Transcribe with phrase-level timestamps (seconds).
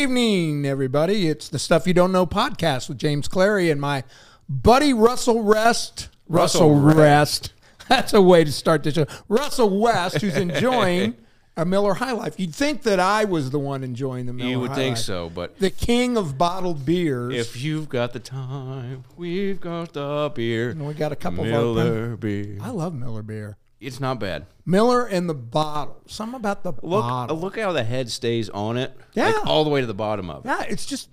[0.00, 1.28] evening, everybody.
[1.28, 4.02] It's the Stuff You Don't Know podcast with James Clary and my
[4.48, 6.08] buddy Russell Rest.
[6.26, 7.52] Russell, Russell Rest.
[7.88, 9.06] That's a way to start the show.
[9.28, 11.16] Russell West, who's enjoying
[11.56, 12.40] a Miller High Life.
[12.40, 15.04] You'd think that I was the one enjoying the Miller You would High think Life.
[15.04, 17.34] so, but The king of bottled beers.
[17.34, 20.70] if you've got the time, we've got the beer.
[20.70, 22.56] And we got a couple of Miller beer.
[22.62, 23.58] I love Miller beer.
[23.80, 24.46] It's not bad.
[24.66, 25.96] Miller and the bottle.
[26.06, 27.38] Something about the Look, bottle.
[27.38, 28.94] look how the head stays on it.
[29.14, 29.30] Yeah.
[29.30, 30.48] like all the way to the bottom of it.
[30.48, 31.08] Yeah, it's just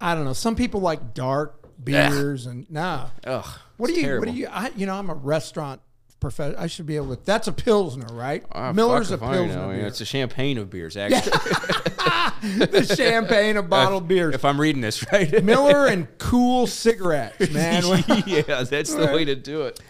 [0.00, 0.32] I don't know.
[0.32, 3.10] Some people like dark beers and no.
[3.26, 3.44] Ugh.
[3.76, 4.06] What do it's you?
[4.06, 4.26] Terrible.
[4.26, 4.46] What do you?
[4.50, 5.80] I, you know, I'm a restaurant
[6.20, 6.54] professor.
[6.56, 7.24] I should be able to.
[7.24, 8.44] That's a pilsner, right?
[8.52, 9.44] Ah, Miller's a fuck if I know.
[9.46, 9.72] pilsner.
[9.74, 9.86] Beer.
[9.86, 11.32] It's a champagne of beers, actually.
[12.42, 14.34] the champagne of bottled beers.
[14.34, 15.42] if I'm reading this right.
[15.44, 17.82] Miller and cool cigarettes, man.
[18.26, 19.80] yeah, that's the way to do it.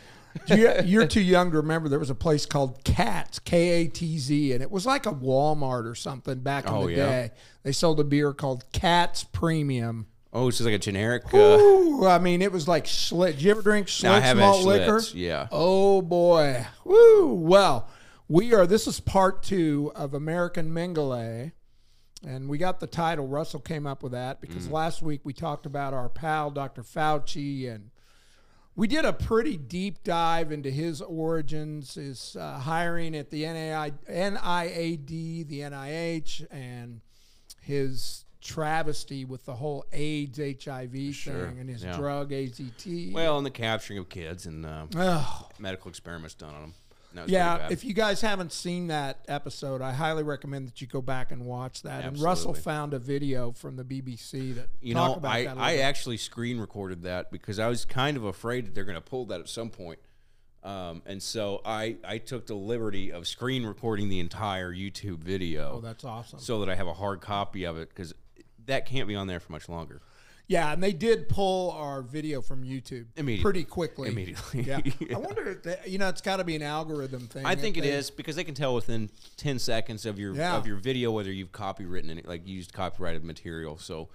[0.47, 1.89] You, you're too young to remember.
[1.89, 5.13] There was a place called Katz, K A T Z, and it was like a
[5.13, 7.07] Walmart or something back in Oh, the yeah?
[7.07, 7.31] day.
[7.63, 10.07] They sold a beer called Katz Premium.
[10.33, 11.25] Oh, it's just like a generic.
[11.33, 13.33] Uh, Ooh, I mean, it was like Schlitz.
[13.33, 14.97] Did you ever drink Schlitz no, I have had malt liquor?
[14.99, 15.49] Schlitz, Yeah.
[15.53, 16.67] Oh boy.
[16.85, 17.35] Woo.
[17.35, 17.89] Well,
[18.29, 21.53] we are this is part two of American Mengele.
[22.27, 23.27] And we got the title.
[23.27, 26.83] Russell came up with that because last week we talked about our pal Dr.
[26.83, 27.91] Fauci and
[28.75, 33.93] we did a pretty deep dive into his origins, his uh, hiring at the NAI,
[34.09, 37.01] NIAD, the NIH, and
[37.61, 41.97] his travesty with the whole AIDS HIV Sure, thing and his yeah.
[41.97, 43.13] drug AZT.
[43.13, 44.87] Well, and the capturing of kids and uh,
[45.59, 46.75] medical experiments done on them.
[47.15, 51.03] Was Yeah, if you guys haven't seen that episode, I highly recommend that you go
[51.03, 52.05] back and watch that.
[52.05, 56.17] And Russell found a video from the BBC that You know, about I, I actually
[56.17, 59.41] screen recorded that because I was kind of afraid that they're going to pull that
[59.41, 59.99] at some point.
[60.65, 65.75] Um, and so I, I took the liberty of screen recording the entire YouTube video
[65.79, 66.39] oh, that's awesome.
[66.39, 68.15] so that I have a hard copy of it because
[68.67, 70.01] that can't be on there for much longer.
[70.49, 73.43] Yeah, and they did pull our video from YouTube Immediately.
[73.43, 74.09] pretty quickly.
[74.11, 74.63] Immediately.
[74.63, 74.81] Yeah.
[75.01, 75.07] Yeah.
[75.17, 77.47] I wonder if they, you know it's got to be an algorithm thing.
[77.47, 80.57] I think it they- is because they can tell within 10 seconds of your Yeah.
[80.57, 83.79] of your video whether you've copywritten it, like used copyrighted material.
[83.79, 84.09] So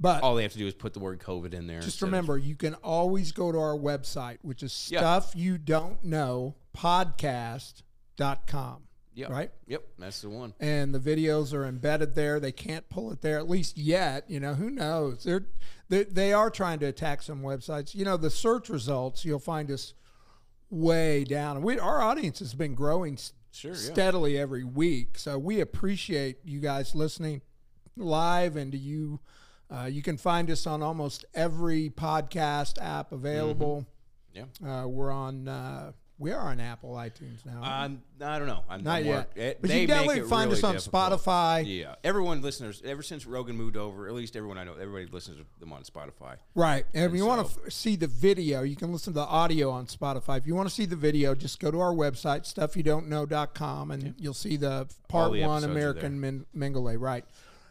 [0.00, 1.78] But all they have to do is put the word COVID in there.
[1.78, 5.00] just instead of- remember, you can always go to our website, which is Yeah.
[5.00, 8.82] stuff you don't know podcast.com.
[9.16, 9.30] Yep.
[9.30, 9.50] Right?
[9.68, 9.84] Yep.
[9.98, 10.54] That's the one.
[10.58, 12.40] and the videos are embedded there.
[12.40, 14.28] They can't pull it there, at least yet.
[14.28, 15.22] You know, who knows?
[15.22, 15.46] They're,
[15.88, 17.94] they they are trying to attack some websites.
[17.94, 19.94] You know, the search results you'll find us
[20.70, 21.62] way down.
[21.62, 23.18] We our audience has been growing
[23.52, 23.76] Sure, yeah.
[23.76, 27.40] steadily every week, so we appreciate you guys listening
[27.96, 29.20] live and to you.
[29.70, 33.86] Uh, you can find us on almost every podcast app available.
[34.36, 34.44] Mm-hmm.
[34.64, 34.82] Yeah.
[34.82, 35.46] Uh, we're on.
[35.46, 35.92] Uh,
[36.24, 37.62] we are on Apple iTunes now.
[37.62, 38.64] Um, I don't know.
[38.68, 39.30] I'm Not I'm yet.
[39.36, 41.22] it- But they you definitely it find us on difficult.
[41.22, 41.64] Spotify.
[41.66, 42.82] Yeah, everyone listeners.
[42.84, 45.82] Ever since Rogan moved over, at least everyone I know, everybody listens to them on
[45.82, 46.36] Spotify.
[46.54, 46.86] Right.
[46.94, 49.70] And if you want to f- see the video, you can listen to the audio
[49.70, 50.38] on Spotify.
[50.38, 54.34] If you want to see the video, just go to our website, stuffyoudon'tknow.com, and you'll
[54.34, 56.98] see the part the one American Min- Mengele.
[56.98, 57.24] Right.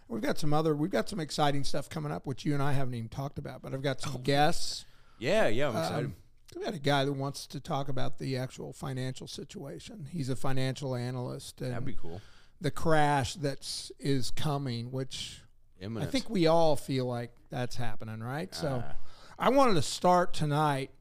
[0.07, 2.73] We've got some other, we've got some exciting stuff coming up, which you and I
[2.73, 4.85] haven't even talked about, but I've got some guests.
[5.17, 6.05] Yeah, yeah, I'm excited.
[6.05, 6.15] Um,
[6.55, 10.07] we got a guy that wants to talk about the actual financial situation.
[10.11, 12.21] He's a financial analyst That'd be cool.
[12.61, 15.41] the crash that's is coming, which
[15.81, 18.53] I think we all feel like that's happening, right?
[18.55, 18.95] So Ah.
[19.37, 20.91] I wanted to start tonight.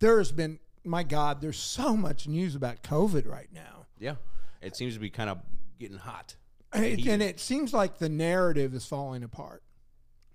[0.00, 3.86] There has been, my God, there's so much news about COVID right now.
[3.98, 4.16] yeah,
[4.62, 5.38] it seems to be kind of
[5.78, 6.36] getting hot.
[6.72, 9.62] And it, and it seems like the narrative is falling apart.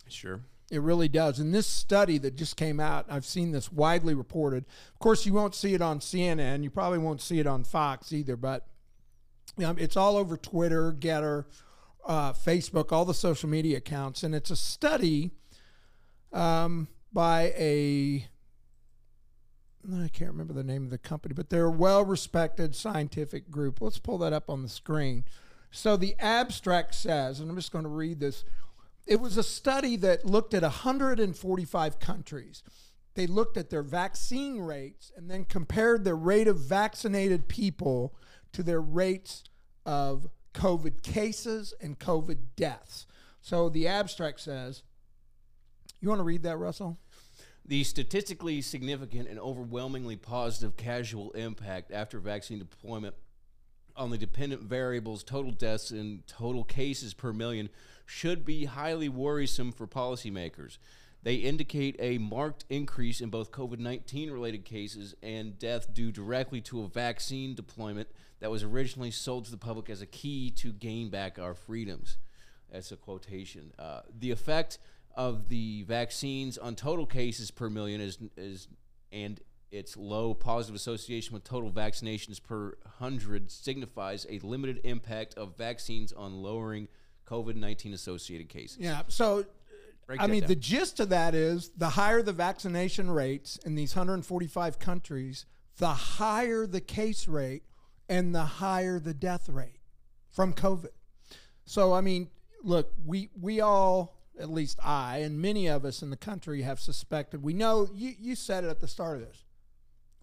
[0.08, 0.42] Sure.
[0.72, 1.40] It really does.
[1.40, 4.66] And this study that just came out, I've seen this widely reported.
[4.94, 6.64] Of course, you won't see it on CNN.
[6.64, 8.66] You probably won't see it on Fox either, but
[9.64, 11.48] um, it's all over Twitter, Getter,
[12.06, 14.24] uh, Facebook, all the social media accounts.
[14.24, 15.32] And it's a study
[16.32, 18.28] um, by a,
[19.94, 23.82] I can't remember the name of the company, but they're a well respected scientific group.
[23.82, 25.26] Let's pull that up on the screen.
[25.72, 28.44] So the abstract says, and I'm just going to read this
[29.06, 32.64] it was a study that looked at 145 countries.
[33.16, 38.16] They looked at their vaccine rates and then compared the rate of vaccinated people
[38.54, 39.44] to their rates
[39.86, 43.06] of COVID cases and COVID deaths.
[43.42, 44.84] So the abstract says,
[46.00, 46.98] you want to read that, Russell?
[47.66, 53.16] The statistically significant and overwhelmingly positive casual impact after vaccine deployment
[53.96, 57.70] on the dependent variables, total deaths, and total cases per million
[58.06, 60.78] should be highly worrisome for policymakers.
[61.24, 66.60] They indicate a marked increase in both COVID 19 related cases and death due directly
[66.62, 68.10] to a vaccine deployment
[68.42, 72.18] that was originally sold to the public as a key to gain back our freedoms.
[72.70, 73.72] That's a quotation.
[73.80, 74.80] Uh, the effect
[75.16, 78.68] of the vaccines on total cases per million is is
[79.14, 79.40] and
[79.74, 86.14] its low positive association with total vaccinations per hundred signifies a limited impact of vaccines
[86.14, 86.88] on lowering
[87.28, 88.78] COVID nineteen associated cases.
[88.80, 89.02] Yeah.
[89.08, 89.44] So, uh,
[90.06, 90.50] Break I mean, down.
[90.50, 95.46] the gist of that is the higher the vaccination rates in these 145 countries,
[95.78, 97.64] the higher the case rate
[98.10, 99.80] and the higher the death rate
[100.30, 100.90] from COVID.
[101.66, 102.30] So, I mean,
[102.64, 106.80] look, we we all, at least I and many of us in the country, have
[106.80, 107.42] suspected.
[107.42, 109.43] We know you you said it at the start of this.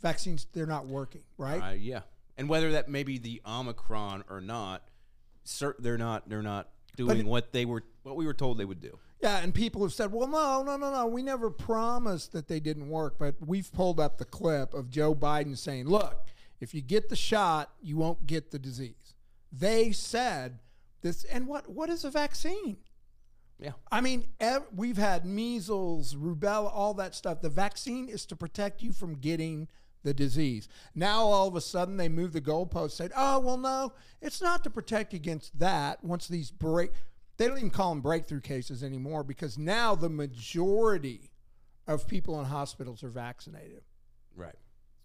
[0.02, 1.60] Vaccines, they're not working, right?
[1.62, 2.00] Uh, yeah,
[2.36, 4.82] and whether that may be the Omicron or not,
[5.44, 8.64] cer- they're not they're not doing it- what they were what we were told they
[8.64, 8.98] would do.
[9.22, 11.06] Yeah, and people have said, well, no, no, no, no.
[11.06, 13.18] We never promised that they didn't work.
[13.18, 16.24] But we've pulled up the clip of Joe Biden saying, look,
[16.58, 19.12] if you get the shot, you won't get the disease.
[19.52, 20.58] They said
[21.02, 21.24] this.
[21.24, 22.78] And what, what is a vaccine?
[23.58, 23.72] Yeah.
[23.92, 27.42] I mean, ev- we've had measles, rubella, all that stuff.
[27.42, 29.68] The vaccine is to protect you from getting
[30.02, 30.68] the disease.
[30.94, 34.64] Now, all of a sudden, they move the goalpost, said, oh, well, no, it's not
[34.64, 36.02] to protect against that.
[36.02, 36.92] Once these break,
[37.36, 41.30] they don't even call them breakthrough cases anymore because now the majority
[41.86, 43.82] of people in hospitals are vaccinated.
[44.36, 44.54] Right.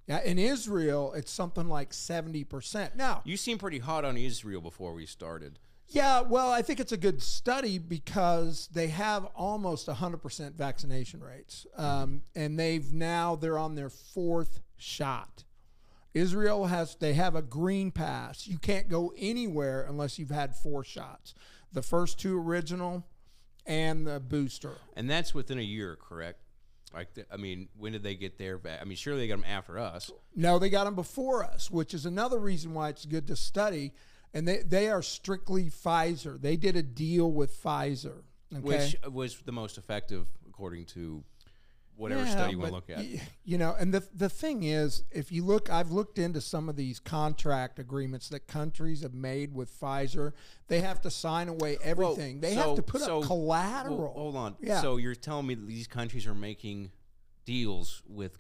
[0.07, 2.95] Yeah, in Israel, it's something like 70%.
[2.95, 5.57] Now, You seemed pretty hot on Israel before we started.
[5.87, 11.65] Yeah, well, I think it's a good study because they have almost 100% vaccination rates.
[11.77, 15.43] Um, and they've now, they're on their fourth shot.
[16.13, 18.47] Israel has, they have a green pass.
[18.47, 21.35] You can't go anywhere unless you've had four shots
[21.75, 23.05] the first two original
[23.65, 24.77] and the booster.
[24.95, 26.39] And that's within a year, correct?
[26.93, 28.57] Like, the, I mean, when did they get their?
[28.57, 30.09] Va- I mean, surely they got them after us.
[30.35, 33.91] No, they got them before us, which is another reason why it's good to study.
[34.35, 36.39] And they, they are strictly Pfizer.
[36.39, 38.21] They did a deal with Pfizer.
[38.53, 38.61] Okay?
[38.61, 41.23] which was the most effective according to
[41.95, 43.05] whatever Yeah, study you want to look at.
[43.43, 46.75] You know, and the the thing is, if you look, I've looked into some of
[46.75, 50.33] these contract agreements that countries have made with Pfizer.
[50.67, 52.39] They have to sign away everything.
[52.39, 53.97] they have to put so- up collateral.
[53.97, 54.55] Well, hold on.
[54.59, 54.81] Yeah.
[54.81, 56.91] So you're telling me that these countries are making
[57.45, 58.37] deals with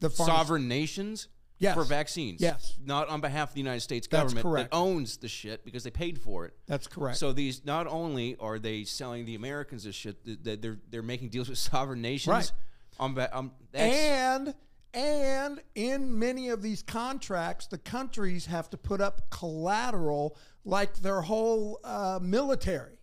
[0.00, 1.28] the sovereign nations
[1.58, 1.74] Yes.
[1.74, 2.40] for vaccines?
[2.40, 2.74] Yes.
[2.84, 4.70] Not on behalf of the United States That's government correct.
[4.70, 6.54] that owns the shit because they paid for it.
[6.66, 7.16] That's correct.
[7.18, 11.02] So these not only are they selling the Americans this shit, th- th- they're they're
[11.02, 12.28] making deals with sovereign nations.
[12.32, 12.52] Right.
[12.98, 14.54] On, on and
[14.92, 21.20] and in many of these contracts, the countries have to put up collateral like their
[21.22, 22.98] whole uh, military.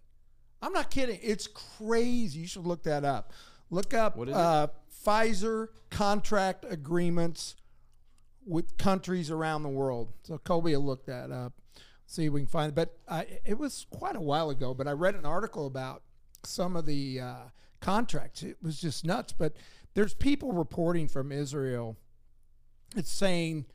[0.61, 1.19] I'm not kidding.
[1.21, 2.39] It's crazy.
[2.41, 3.33] You should look that up.
[3.69, 4.39] Look up What is it?
[4.39, 4.67] uh,
[5.05, 7.55] Pfizer contract agreements
[8.45, 10.13] with countries around the world.
[10.23, 11.53] So Colby will look that up.
[12.05, 12.75] See if we can find it.
[12.75, 14.73] But I, it was quite a while ago.
[14.73, 16.03] But I read an article about
[16.43, 17.35] some of the uh,
[17.79, 18.43] contracts.
[18.43, 19.33] It was just nuts.
[19.33, 19.55] But
[19.93, 21.97] there's people reporting from Israel.
[22.95, 23.65] It's saying,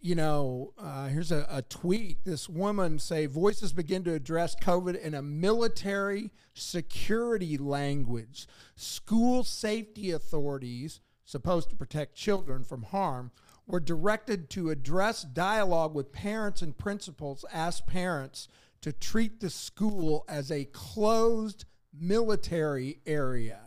[0.00, 2.26] you know, uh, here's a, a tweet.
[2.26, 8.46] This woman say voices begin to address COVID in a military security language.
[8.76, 13.30] School safety authorities, supposed to protect children from harm,
[13.66, 18.48] were directed to address dialogue with parents and principals, ask parents
[18.82, 21.64] to treat the school as a closed
[21.98, 23.60] military area.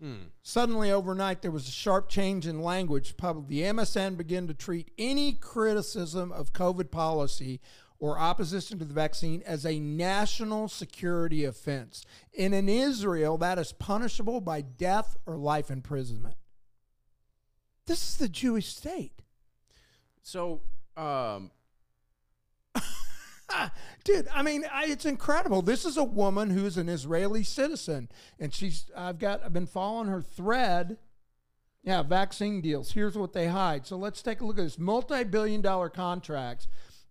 [0.00, 0.30] Hmm.
[0.42, 3.16] Suddenly, overnight, there was a sharp change in language.
[3.16, 7.60] Public, the MSN began to treat any criticism of COVID policy
[8.00, 12.04] or opposition to the vaccine as a national security offense.
[12.36, 16.34] And in Israel, that is punishable by death or life imprisonment.
[17.92, 19.20] This is the Jewish state.
[20.22, 20.62] So,
[20.96, 21.50] um,
[24.04, 25.60] Dude, I mean, I, it's incredible.
[25.60, 28.08] This is a woman who's an Israeli citizen,
[28.40, 28.86] and she's.
[28.96, 29.44] I've got.
[29.44, 30.96] I've been following her thread.
[31.82, 32.92] Yeah, vaccine deals.
[32.92, 33.86] Here's what they hide.
[33.86, 34.78] So let's take a look at this.
[34.78, 36.68] Multi-billion-dollar contracts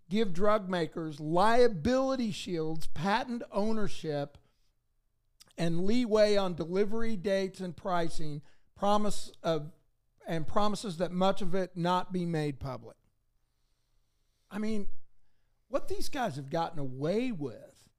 [0.09, 4.39] give drug makers liability shields, patent ownership,
[5.59, 8.41] and leeway on delivery dates and pricing.
[8.75, 9.73] Promise of
[10.31, 12.95] and promises that much of it not be made public.
[14.49, 14.87] I mean,
[15.67, 17.89] what these guys have gotten away with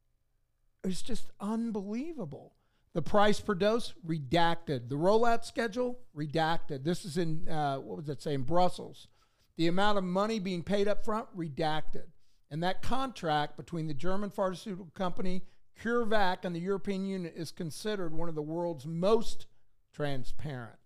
[0.82, 2.54] is just unbelievable.
[2.94, 4.88] The price per dose redacted.
[4.88, 6.84] The rollout schedule redacted.
[6.84, 9.08] This is in uh, what was it say in Brussels.
[9.58, 12.06] The amount of money being paid up front redacted.
[12.50, 15.42] And that contract between the German pharmaceutical company
[15.82, 19.46] CureVac and the European Union is considered one of the world's most
[19.92, 20.81] transparent.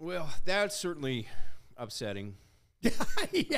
[0.00, 1.28] Well, that's certainly
[1.76, 2.34] upsetting.
[2.82, 2.90] yeah,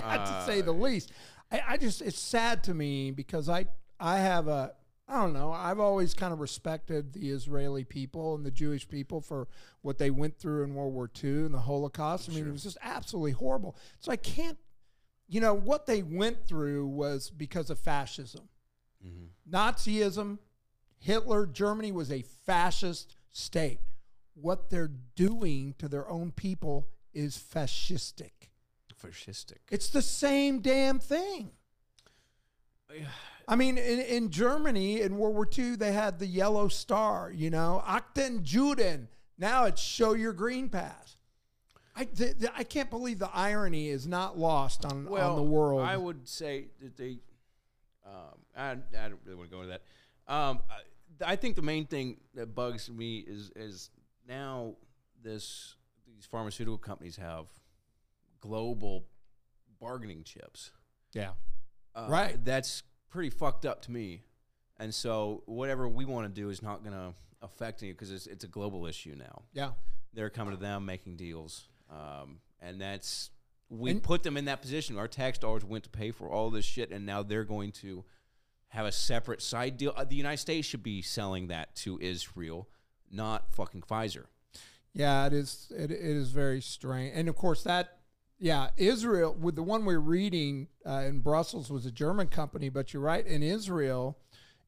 [0.03, 1.13] to say the uh, least.
[1.51, 3.67] I, I just it's sad to me because I
[4.01, 4.73] I have a
[5.09, 5.53] I don't know.
[5.53, 9.47] I've always kind of respected the Israeli people and the Jewish people for
[9.83, 12.31] what they went through in World War II and the Holocaust.
[12.31, 13.77] I mean, it was just absolutely horrible.
[14.01, 14.59] So I can't,
[15.29, 18.49] you know, what they went through was because of fascism,
[19.05, 19.55] mm-hmm.
[19.55, 20.39] Nazism,
[20.99, 23.81] Hitler, Germany was a fascist state.
[24.35, 28.31] What they're doing to their own people is fascistic.
[29.03, 29.59] Fascistic.
[29.71, 31.51] It's the same damn thing.
[33.49, 37.51] I mean, in, in Germany in World War II, they had the yellow star, you
[37.51, 39.09] know, Achten Juden.
[39.39, 41.17] Now it's show your green pass.
[41.95, 45.83] I, th- th- I can't believe the irony is not lost on, on the world.
[45.83, 47.19] I would say that they.
[48.07, 49.79] Um, I, I don't really want to go into
[50.27, 50.33] that.
[50.33, 53.91] Um, I, I think the main thing that bugs me is is
[54.29, 54.75] now
[55.23, 55.77] this
[56.07, 57.47] these pharmaceutical companies have
[58.41, 59.07] global
[59.81, 60.71] bargaining chips.
[61.13, 61.33] yeah.
[61.95, 62.43] Uh, Right.
[62.45, 64.23] That's pretty fucked up to me.
[64.79, 67.13] And so whatever we want to do is not going to
[67.43, 69.43] affect any because it's, it's a global issue now.
[69.53, 69.73] Yeah.
[70.15, 73.31] They're coming to them making deals, um, and that's
[73.69, 74.99] we And- put them in that position.
[74.99, 78.05] Our tax dollars went to pay for all this shit, and now they're going to
[78.69, 79.93] have a separate side deal.
[79.97, 82.69] Uh, the United States should be selling that to Israel,
[83.13, 84.25] not fucking Pfizer.
[84.95, 85.71] Yeah, it is.
[85.75, 87.99] It, it is very strange, and of course that.
[88.39, 92.93] Yeah, Israel with the one we're reading uh, in Brussels was a German company, but
[92.93, 93.25] you're right.
[93.25, 94.19] In Israel,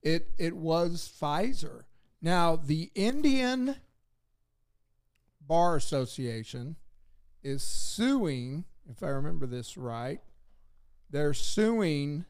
[0.00, 1.82] it it was Pfizer.
[2.22, 3.76] Now the Indian
[5.40, 6.76] Bar Association
[7.42, 10.20] is suing, if I remember this right.
[11.10, 12.24] They're suing.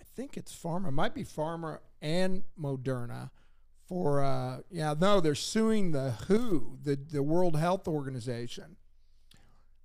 [0.00, 0.88] I think it's Pharma.
[0.88, 3.30] It might be Pharma and Moderna
[3.88, 8.76] for uh yeah no they're suing the who the the world health organization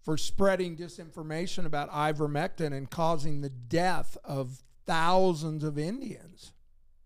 [0.02, 6.52] for spreading disinformation about ivermectin and causing the death of thousands of indians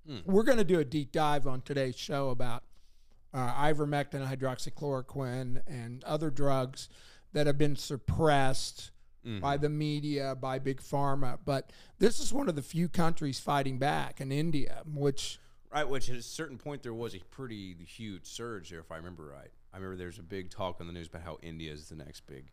[0.08, 0.20] Hmm.
[0.26, 2.64] we're going to do a deep dive on today's show about
[3.34, 6.88] uh, ivermectin hydroxychloroquine and other drugs
[7.34, 8.92] that have been suppressed
[9.26, 9.40] Mm-hmm.
[9.42, 13.78] by the media by big pharma but this is one of the few countries fighting
[13.78, 15.40] back in india which
[15.74, 18.96] Right, which at a certain point there was a pretty huge surge there, if I
[18.96, 19.52] remember right.
[19.74, 22.26] I remember there's a big talk on the news about how India is the next
[22.26, 22.52] big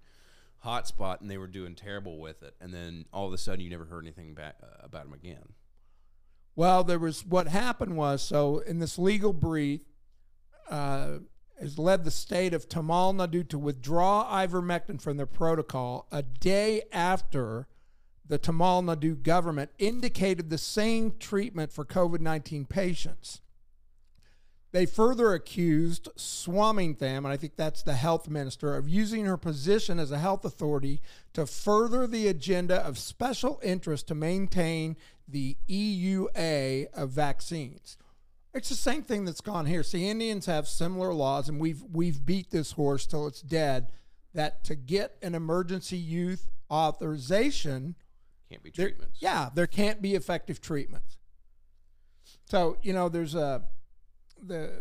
[0.64, 2.54] hotspot, and they were doing terrible with it.
[2.60, 5.52] And then all of a sudden, you never heard anything back uh, about them again.
[6.56, 9.82] Well, there was what happened was so in this legal brief
[10.70, 11.18] uh,
[11.60, 16.82] has led the state of Tamil Nadu to withdraw ivermectin from their protocol a day
[16.92, 17.66] after
[18.26, 23.40] the Tamil Nadu government indicated the same treatment for COVID 19 patients.
[24.72, 30.00] They further accused Swaminathan, and I think that's the health minister, of using her position
[30.00, 31.00] as a health authority
[31.32, 34.96] to further the agenda of special interest to maintain
[35.28, 37.96] the EUA of vaccines.
[38.52, 39.84] It's the same thing that's gone here.
[39.84, 43.92] See, Indians have similar laws, and we've we've beat this horse till it's dead.
[44.32, 47.94] That to get an emergency youth authorization,
[48.50, 49.18] Can't be there, treatments.
[49.20, 51.16] yeah, there can't be effective treatments.
[52.46, 53.62] So you know, there's a
[54.40, 54.72] the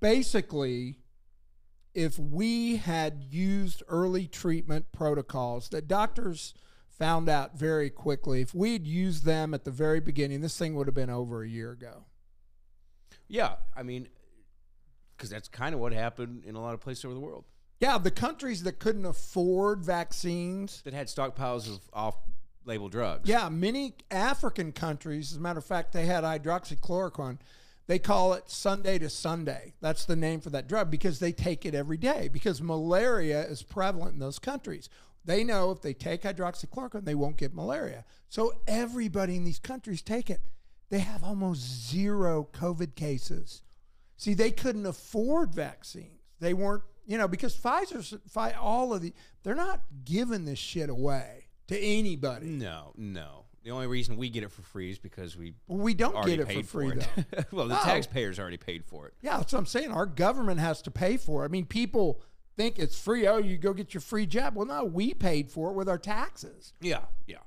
[0.00, 0.98] basically,
[1.94, 6.54] if we had used early treatment protocols that doctors
[6.88, 10.86] found out very quickly, if we'd used them at the very beginning, this thing would
[10.86, 12.04] have been over a year ago.
[13.28, 14.08] Yeah, I mean,
[15.16, 17.44] because that's kind of what happened in a lot of places over the world
[17.80, 23.28] Yeah, the countries that couldn't afford vaccines that had stockpiles of off-label drugs.
[23.28, 27.38] Yeah, many African countries, as a matter of fact, they had hydroxychloroquine.
[27.86, 29.74] They call it Sunday to Sunday.
[29.80, 33.62] That's the name for that drug because they take it every day because malaria is
[33.62, 34.88] prevalent in those countries.
[35.24, 38.04] They know if they take hydroxychloroquine, they won't get malaria.
[38.28, 40.40] So everybody in these countries take it.
[40.90, 43.62] They have almost zero COVID cases.
[44.16, 46.20] See, they couldn't afford vaccines.
[46.40, 50.90] They weren't, you know, because Pfizer's, Pfi- all of the, they're not giving this shit
[50.90, 52.46] away to anybody.
[52.46, 53.46] No, no.
[53.64, 56.46] The only reason we get it for free is because we we don't get it
[56.52, 57.08] for free, it.
[57.32, 57.42] though.
[57.50, 59.14] well, the taxpayers already paid for it.
[59.20, 59.90] Yeah, that's what I'm saying.
[59.90, 61.46] Our government has to pay for it.
[61.46, 62.20] I mean, people
[62.56, 63.26] think it's free.
[63.26, 64.54] Oh, you go get your free jab.
[64.54, 67.38] Well, no, we paid for it with our taxes, Yeah, yeah.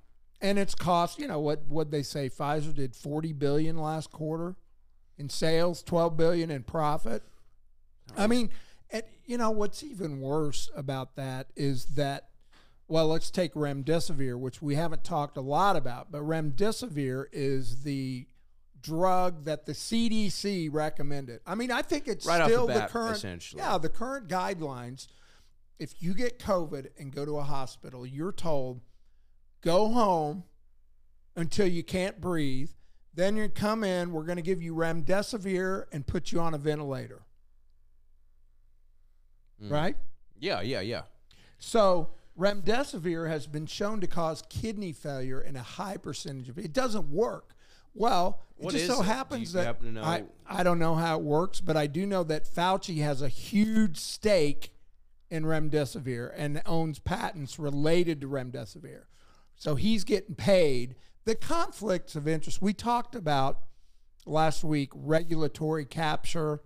[0.42, 1.18] and it's cost.
[1.20, 1.64] You know what?
[1.68, 2.30] What they say?
[2.30, 4.56] Pfizer did 40 billion last quarter
[5.18, 7.24] in sales, 12 billion in profit.
[8.18, 8.50] I mean,
[8.92, 12.28] and you know what's even worse about that is that.
[12.88, 18.28] Well, let's take remdesivir, which we haven't talked a lot about, but remdesivir is the
[18.82, 21.40] drug that the CDC recommended.
[21.46, 23.62] I mean, I think it's Right off the still the, current essentially.
[23.62, 25.08] Yeah, the current guidelines.
[25.80, 28.82] If you get COVID and go to a hospital, you're told
[29.62, 30.44] go home
[31.36, 32.70] until you can't breathe.
[33.14, 36.58] Then you come in, we're going to give you remdesivir and put you on a
[36.58, 37.24] ventilator.
[39.62, 39.72] Mm.
[39.72, 39.98] Right?
[40.40, 41.04] Yeah, yeah, yeah.
[41.60, 46.74] So remdesivir has been shown to cause kidney failure in a high percentage of it.
[46.74, 47.54] doesn't work.
[47.94, 49.06] Well, it What just so it?
[49.06, 49.98] Happens that happen?
[49.98, 53.28] I, I don't know how it works, but I do know that Fauci has a
[53.28, 54.74] huge stake
[55.30, 59.04] in remdesivir and owns patents related to remdesivir.
[59.56, 60.96] So he's getting paid.
[61.26, 63.60] The conflicts of interest we talked about
[64.26, 66.62] last week regulatory capture,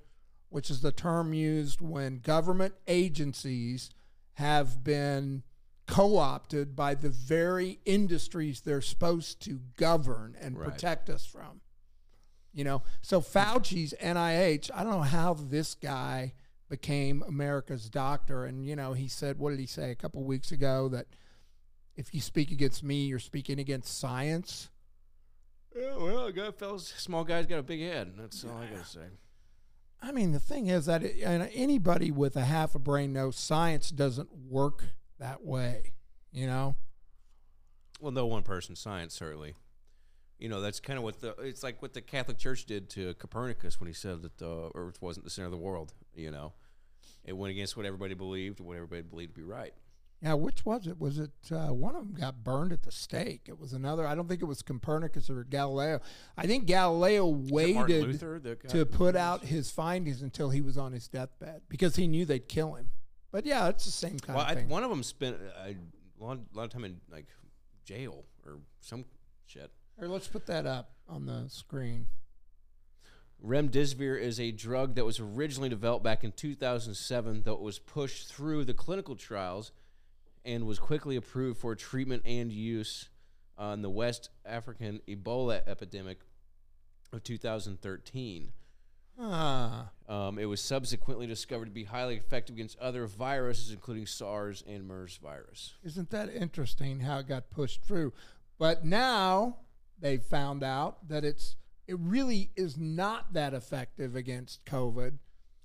[0.56, 3.90] which is the term used when government agencies
[4.36, 5.44] have been
[5.86, 10.70] co opted by the very industries they're supposed to govern and Right.
[10.72, 11.60] protect us from.
[12.54, 16.34] You know, so Fauci's NIH, I don't know how this guy
[16.70, 18.46] became America's doctor.
[18.46, 20.88] And, you know, he said, what did he say a couple weeks ago?
[20.88, 21.08] That
[21.98, 24.70] if you speak against me, you're speaking against science.
[25.76, 28.14] Yeah, well, got fellas, small guy's got a big head.
[28.18, 29.08] That's all I gotta say.
[30.06, 33.90] I mean, the thing is that it, anybody with a half a brain knows science
[33.90, 34.84] doesn't work
[35.20, 35.94] that way.
[36.32, 36.76] You know,
[38.00, 39.56] Well, no one person science certainly.
[40.38, 43.16] You know, that's kind of what the it's like what the Catholic Church did to
[43.16, 45.94] Copernicus when he said that the Earth wasn't the center of the world.
[46.14, 46.54] You know,
[47.24, 49.74] it went against what everybody believed, what everybody believed to be right.
[50.26, 50.34] Yeah.
[50.34, 51.00] Which was it?
[51.00, 53.44] Was it uh, one of them got burned at the stake?
[53.48, 54.06] It was another.
[54.08, 56.00] I don't think it was Copernicus or Galileo.
[56.38, 58.40] I think Galileo Is it Martin waited Luther
[58.70, 62.50] to put out his findings until he was on his deathbed because he knew they'd
[62.50, 62.90] kill him.
[63.32, 64.70] But yeah, it's the same kind Well, of I, thing.
[64.70, 65.76] one of them spent a
[66.18, 67.28] lot, lot of time in like
[67.86, 69.06] jail or some
[69.46, 69.72] shit.
[70.00, 72.08] Here, let's put that up on the screen.
[73.46, 78.28] Remdesivir is a drug that was originally developed back in 2007, though it was pushed
[78.28, 79.72] through the clinical trials
[80.46, 83.10] and was quickly approved for treatment and use
[83.58, 86.20] on the West African Ebola epidemic
[87.12, 88.52] of 2013.
[89.18, 94.62] Ah, Um, it was subsequently discovered to be highly effective against other viruses, including SARS
[94.68, 95.74] and MERS virus.
[95.84, 98.12] Isn't that interesting how it got pushed through?
[98.58, 99.58] But now
[100.00, 101.56] they found out that it's
[101.88, 105.20] it really is not that effective against COVID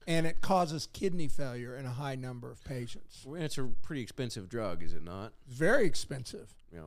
[0.06, 3.22] and it causes kidney failure in a high number of patients.
[3.24, 5.32] Well, It's a pretty expensive drug, is it not?
[5.48, 6.54] Very expensive.
[6.72, 6.86] Yeah.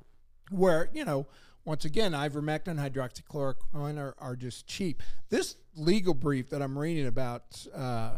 [0.49, 1.27] Where, you know,
[1.65, 5.01] once again, ivermectin, hydroxychloroquine are, are just cheap.
[5.29, 8.17] This legal brief that I'm reading about uh,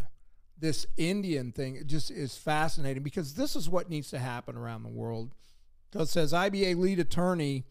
[0.57, 4.83] this Indian thing it just is fascinating because this is what needs to happen around
[4.83, 5.35] the world.
[5.93, 7.65] So it says IBA lead attorney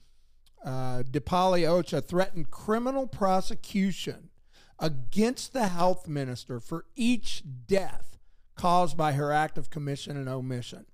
[0.65, 4.31] uh, Dipali Ojha threatened criminal prosecution
[4.79, 8.19] against the health minister for each death
[8.57, 10.87] caused by her act of commission and omission.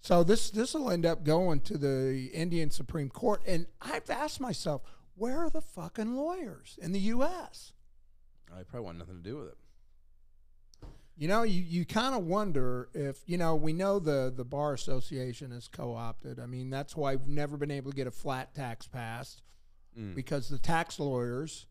[0.00, 4.40] So this this will end up going to the Indian Supreme Court, and I've asked
[4.40, 4.82] myself,
[5.16, 7.72] where are the fucking lawyers in the U.S.?
[8.52, 9.56] I probably want nothing to do with it.
[11.18, 14.74] You know, you, you kind of wonder if you know we know the the bar
[14.74, 16.38] association is co-opted.
[16.38, 19.42] I mean, that's why we've never been able to get a flat tax passed
[19.98, 20.14] Mm.
[20.14, 21.64] because the tax lawyers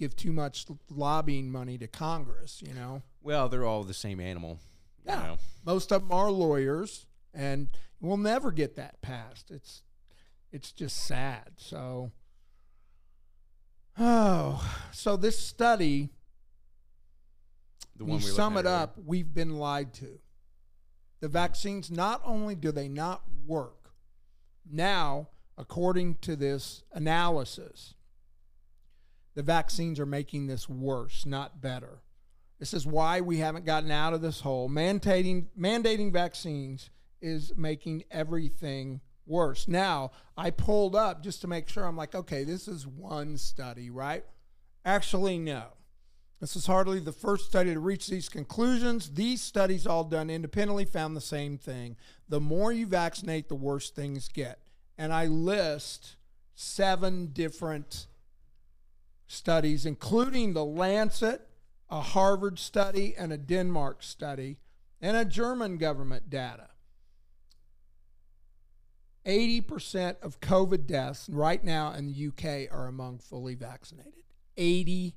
[0.00, 2.60] give too much lobbying money to Congress.
[2.66, 4.58] You know, Well, they're all the same animal.
[5.04, 5.22] you Yeah.
[5.22, 5.38] know.
[5.64, 7.68] most of them are lawyers, and
[8.00, 9.50] we'll never get that passed.
[9.50, 9.82] It's
[10.52, 11.52] it's just sad.
[11.58, 12.10] So,
[13.98, 16.10] oh, so this study,
[17.96, 18.74] The one we sum it earlier.
[18.74, 20.18] up, we've been lied to.
[21.20, 23.92] The vaccines not only do they not work,
[24.68, 27.94] now according to this analysis,
[29.34, 32.02] the vaccines are making this worse, not better.
[32.58, 34.68] This is why we haven't gotten out of this hole.
[34.68, 36.90] Mandating mandating vaccines
[37.22, 39.68] is making everything worse.
[39.68, 43.88] Now, I pulled up just to make sure I'm like, okay, this is one study,
[43.88, 44.24] right?
[44.84, 45.64] Actually, no.
[46.40, 49.10] This is hardly the first study to reach these conclusions.
[49.10, 51.96] These studies, all done independently, found the same thing.
[52.28, 54.58] The more you vaccinate, the worse things get.
[54.96, 56.16] And I list
[56.54, 58.06] seven different
[59.30, 61.46] studies, including the Lancet,
[61.88, 64.58] a Harvard study, and a Denmark study,
[65.00, 66.68] and a German government data.
[69.26, 74.24] 80% of COVID deaths right now in the UK are among fully vaccinated.
[74.56, 75.12] 80%.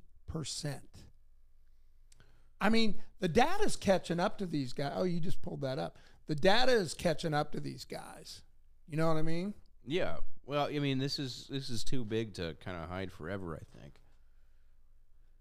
[2.60, 4.92] I mean, the data is catching up to these guys.
[4.94, 5.98] Oh, you just pulled that up.
[6.26, 8.42] The data is catching up to these guys.
[8.88, 9.54] You know what I mean?
[9.84, 10.18] Yeah.
[10.46, 13.54] Well, I mean, this is this is too big to kind of hide forever.
[13.54, 13.94] I think.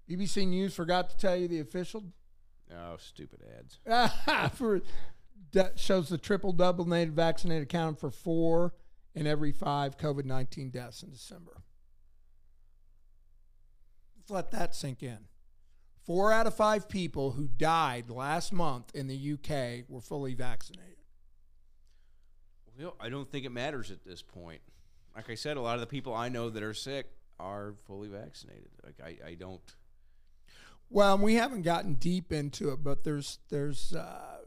[0.10, 2.04] BBC News forgot to tell you the official
[2.72, 4.54] Oh, stupid ads.
[4.58, 4.82] for
[5.52, 8.74] that shows the triple double native vaccinated accounted for four
[9.14, 11.62] in every five COVID nineteen deaths in December.
[14.18, 15.20] Let's let that sink in.
[16.06, 20.98] Four out of five people who died last month in the UK were fully vaccinated.
[22.78, 24.62] Well, I don't think it matters at this point.
[25.16, 27.06] Like I said, a lot of the people I know that are sick
[27.40, 28.70] are fully vaccinated.
[28.84, 29.62] Like I, I don't.
[30.94, 34.38] Well, we haven't gotten deep into it, but there's there's uh,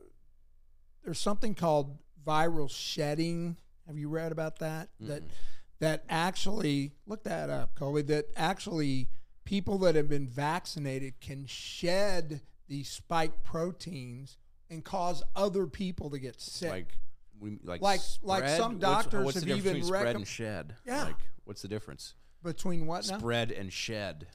[1.05, 3.57] there's something called viral shedding.
[3.89, 4.89] Have you read about that?
[5.03, 5.09] Mm-hmm.
[5.09, 5.23] That
[5.81, 8.03] that actually look that up, Colby.
[8.03, 9.09] That actually
[9.45, 14.39] people that have been vaccinated can shed these spike proteins
[14.71, 16.71] and cause other people to get sick.
[16.71, 16.99] Like
[17.41, 20.77] we, like like like some doctors what's, what's have even spread and shed.
[20.87, 21.05] Yeah.
[21.05, 23.19] Like what's the difference between what now?
[23.19, 24.29] Spread and shed.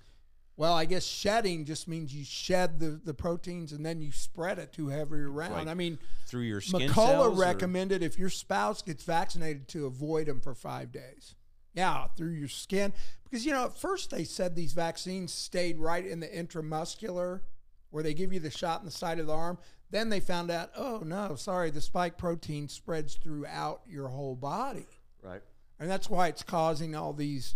[0.57, 4.59] Well, I guess shedding just means you shed the, the proteins and then you spread
[4.59, 5.53] it to whoever around.
[5.53, 10.27] Like I mean, through your skin McCullough recommended if your spouse gets vaccinated to avoid
[10.27, 11.35] them for five days.
[11.73, 12.93] Yeah, through your skin.
[13.23, 17.41] Because, you know, at first they said these vaccines stayed right in the intramuscular
[17.89, 19.57] where they give you the shot in the side of the arm.
[19.89, 24.87] Then they found out, oh, no, sorry, the spike protein spreads throughout your whole body.
[25.21, 25.41] Right.
[25.79, 27.55] And that's why it's causing all these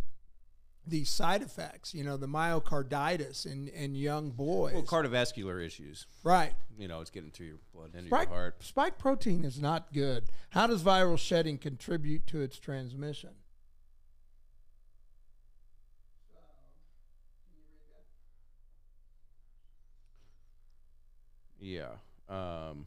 [0.87, 4.73] these side effects, you know, the myocarditis in, in young boys.
[4.73, 6.05] Well, cardiovascular issues.
[6.23, 6.53] Right.
[6.77, 8.63] You know, it's getting through your blood into your heart.
[8.63, 10.25] Spike protein is not good.
[10.49, 13.31] How does viral shedding contribute to its transmission?
[21.59, 21.93] Yeah.
[22.29, 22.85] Um,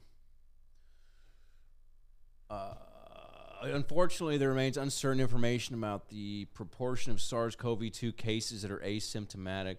[3.63, 8.79] unfortunately, there remains uncertain information about the proportion of SARS CoV 2 cases that are
[8.79, 9.77] asymptomatic.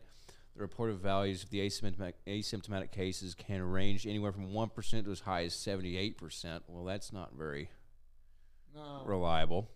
[0.55, 5.21] The reported values of the asymptomatic, asymptomatic cases can range anywhere from 1% to as
[5.21, 6.61] high as 78%.
[6.67, 7.69] Well, that's not very
[8.75, 9.03] no.
[9.05, 9.69] reliable.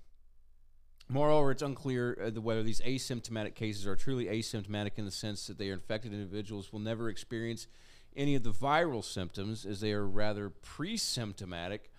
[1.09, 5.57] Moreover, it's unclear uh, whether these asymptomatic cases are truly asymptomatic in the sense that
[5.57, 7.67] they are infected individuals will never experience
[8.15, 11.91] any of the viral symptoms, as they are rather pre symptomatic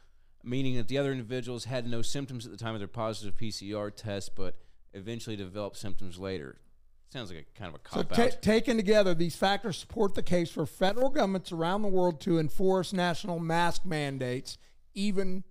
[0.44, 3.94] meaning that the other individuals had no symptoms at the time of their positive PCR
[3.94, 4.56] test, but
[4.92, 6.58] eventually developed symptoms later.
[7.10, 10.50] Sounds like a kind of a cop so taken together, these factors support the case
[10.50, 14.58] for federal governments around the world to enforce national mask mandates,
[14.94, 15.44] even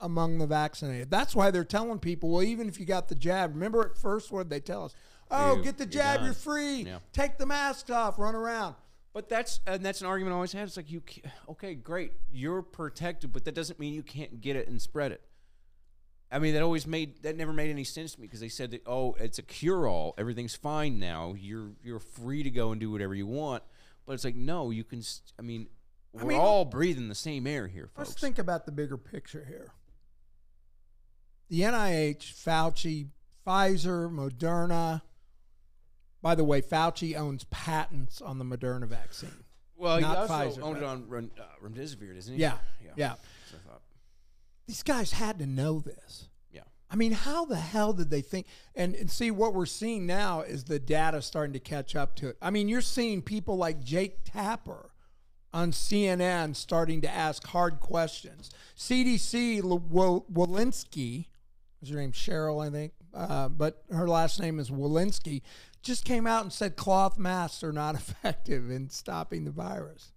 [0.00, 1.10] among the vaccinated.
[1.10, 4.32] That's why they're telling people, well, even if you got the jab, remember at first
[4.32, 4.94] what they tell us?
[5.30, 6.82] Oh, you, get the jab, you're, you're free.
[6.82, 6.98] Yeah.
[7.12, 8.74] Take the masks off, run around.
[9.12, 10.64] But that's and that's an argument I always had.
[10.64, 11.02] It's like you,
[11.48, 15.22] okay, great, you're protected, but that doesn't mean you can't get it and spread it.
[16.32, 18.70] I mean, that always made that never made any sense to me because they said
[18.70, 21.34] that oh, it's a cure all, everything's fine now.
[21.36, 23.64] You're you're free to go and do whatever you want.
[24.06, 25.02] But it's like no, you can.
[25.38, 25.66] I mean,
[26.12, 28.10] we're I mean, all breathing the same air here, folks.
[28.10, 29.72] Let's think about the bigger picture here.
[31.48, 33.08] The NIH, Fauci,
[33.44, 35.02] Pfizer, Moderna,
[36.22, 39.44] by the way, Fauci owns patents on the Moderna vaccine.
[39.76, 42.40] Well, he also Pfizer, owned it on uh, remdesivir, doesn't he?
[42.40, 42.90] Yeah, yeah.
[42.96, 43.14] yeah.
[44.66, 46.28] These guys had to know this.
[46.52, 46.60] Yeah.
[46.90, 48.46] I mean, how the hell did they think?
[48.74, 52.28] And, and see, what we're seeing now is the data starting to catch up to
[52.28, 52.36] it.
[52.42, 54.90] I mean, you're seeing people like Jake Tapper
[55.52, 58.50] on CNN starting to ask hard questions.
[58.76, 61.26] CDC Walensky,
[61.82, 65.42] is her name Cheryl, I think, uh, but her last name is Walensky
[65.82, 70.12] just came out and said cloth masks are not effective in stopping the virus.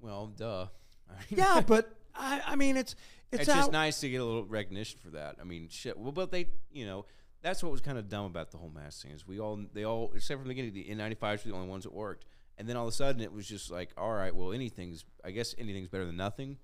[0.00, 0.66] Well, duh.
[1.08, 2.94] I mean, yeah, but I, I mean, it's
[3.30, 5.36] it's, it's just nice to get a little recognition for that.
[5.40, 5.98] I mean, shit.
[5.98, 7.06] Well, but they, you know,
[7.40, 9.84] that's what was kind of dumb about the whole mask thing is we all they
[9.84, 12.24] all except from the beginning, the N95s were the only ones that worked,
[12.58, 15.30] and then all of a sudden it was just like, all right, well, anything's I
[15.30, 16.58] guess anything's better than nothing,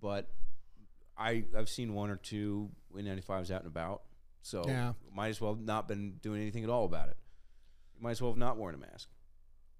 [0.00, 0.28] but
[1.16, 4.02] I I've seen one or two N95s out and about,
[4.42, 4.92] so yeah.
[5.14, 7.16] might as well not been doing anything at all about it
[8.00, 9.08] might as well have not worn a mask.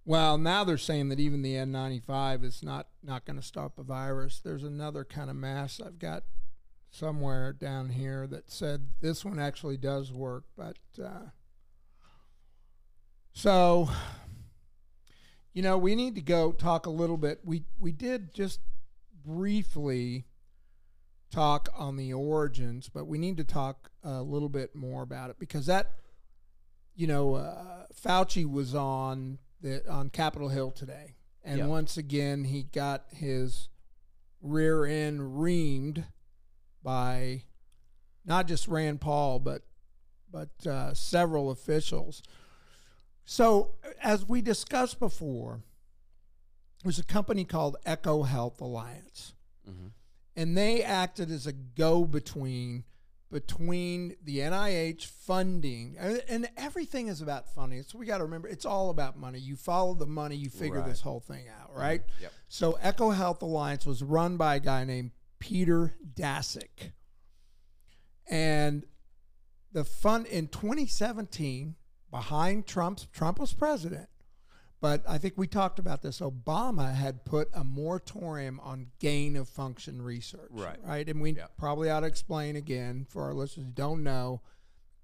[0.04, 3.82] Well, now they're saying that even the N95 is not not going to stop a
[3.82, 4.40] virus.
[4.40, 6.24] There's another kind of mask I've got
[6.90, 11.30] somewhere down here that said this one actually does work, but uh,
[13.32, 13.90] so
[15.52, 17.40] you know we need to go talk a little bit.
[17.44, 18.60] We we did just
[19.24, 20.24] briefly
[21.30, 25.36] talk on the origins, but we need to talk a little bit more about it
[25.38, 25.92] because that
[27.00, 31.66] you know, uh, Fauci was on the on Capitol Hill today, and yep.
[31.68, 33.70] once again he got his
[34.42, 36.04] rear end reamed
[36.82, 37.44] by
[38.26, 39.62] not just Rand Paul, but
[40.30, 42.22] but uh, several officials.
[43.24, 45.62] So, as we discussed before,
[46.82, 49.32] there's a company called EcoHealth Alliance,
[49.66, 49.86] mm-hmm.
[50.36, 52.84] And they acted as a go between
[53.32, 57.80] between the NIH funding and, and everything is about funding.
[57.84, 59.38] So we got to remember it's all about money.
[59.38, 60.88] You follow the money, you figure Right.
[60.88, 62.00] this whole thing out, right?
[62.02, 62.22] Mm-hmm.
[62.22, 62.32] Yep.
[62.48, 66.90] So EcoHealth Alliance was run by a guy named Peter Daszak.
[68.28, 68.84] And
[69.72, 71.76] the fund in 2017
[72.10, 74.08] behind Trump's Trump was president.
[74.80, 76.20] But I think we talked about this.
[76.20, 80.48] Obama had put a moratorium on gain of function research.
[80.50, 80.78] Right.
[80.82, 81.06] Right.
[81.08, 81.48] And we Yeah.
[81.58, 84.40] probably ought to explain again for our listeners who don't know.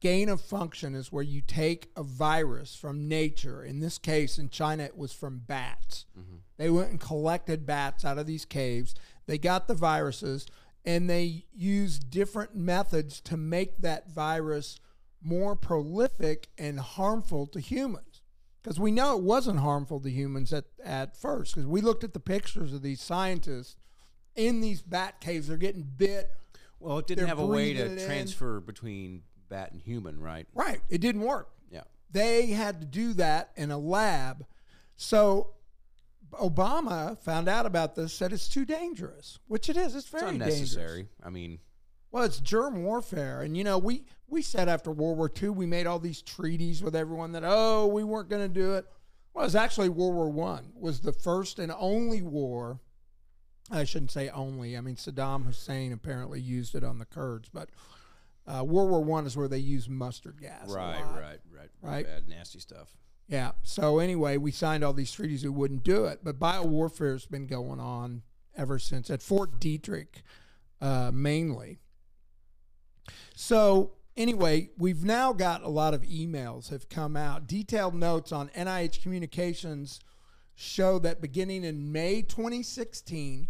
[0.01, 3.63] Gain of function is where you take a virus from nature.
[3.63, 6.07] In this case, in China, it was from bats.
[6.19, 6.37] Mm-hmm.
[6.57, 8.95] They went and collected bats out of these caves.
[9.27, 10.47] They got the viruses
[10.85, 14.79] and they used different methods to make that virus
[15.21, 18.16] more prolific and harmful to humans.
[18.67, 21.55] Because we know it wasn't harmful to humans at, at first.
[21.55, 23.77] Because we looked at the pictures of these scientists
[24.35, 25.47] in these bat caves.
[25.47, 26.29] They're getting bit.
[26.81, 28.05] Well, it didn't have a way to in.
[28.05, 30.49] transfer between bat and human, right?
[30.53, 30.81] Right.
[30.91, 31.49] It didn't work.
[31.71, 31.83] Yeah.
[32.11, 34.45] They had to do that in a lab.
[34.97, 35.55] So
[36.33, 39.95] Obama found out about this, said it's too dangerous, which it is.
[39.95, 40.55] It's It's very dangerous.
[40.55, 41.07] unnecessary.
[41.23, 41.61] I mean,
[42.11, 45.67] Well, it's germ warfare, and you know we we said after World War II we
[45.67, 48.87] made all these treaties with everyone that oh we weren't going to do it.
[49.35, 52.81] Well, it's actually World War One was the first and only war.
[53.71, 54.77] I shouldn't say only.
[54.77, 57.69] I mean Saddam Hussein apparently used it on the Kurds, but
[58.47, 60.69] uh, World War One is where they used mustard gas.
[60.69, 61.15] right, lot.
[61.15, 62.07] right, right, Right.
[62.07, 62.97] Bad, nasty stuff.
[63.29, 63.53] Yeah.
[63.63, 67.47] So anyway, we signed all these treaties we wouldn't do it, but biowarfare has been
[67.47, 68.23] going on
[68.57, 70.23] ever since at Fort Detrick,
[70.81, 71.81] uh, mainly.
[73.35, 77.47] So anyway, we've now got a lot of emails have come out.
[77.47, 80.01] Detailed notes on NIH communications
[80.55, 83.49] show that beginning in May 2016,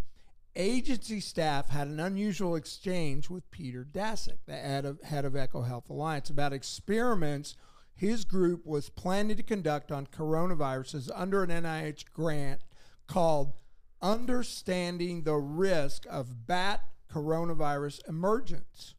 [0.57, 5.89] agency staff had an unusual exchange with Peter Daszak, the head of, head of EcoHealth
[5.89, 7.55] Alliance, about experiments
[7.97, 12.61] his group was planning to conduct on coronaviruses under an NIH grant
[13.07, 13.55] called
[14.03, 18.95] Understanding the Risk of Bat Coronavirus Emergence.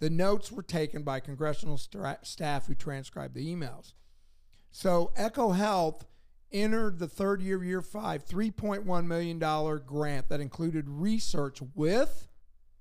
[0.00, 3.94] The notes were taken by congressional staff who transcribed the emails.
[4.70, 6.02] So EcoHealth
[6.52, 9.38] entered the third year, year five, $3.1 million
[9.86, 12.28] grant that included research with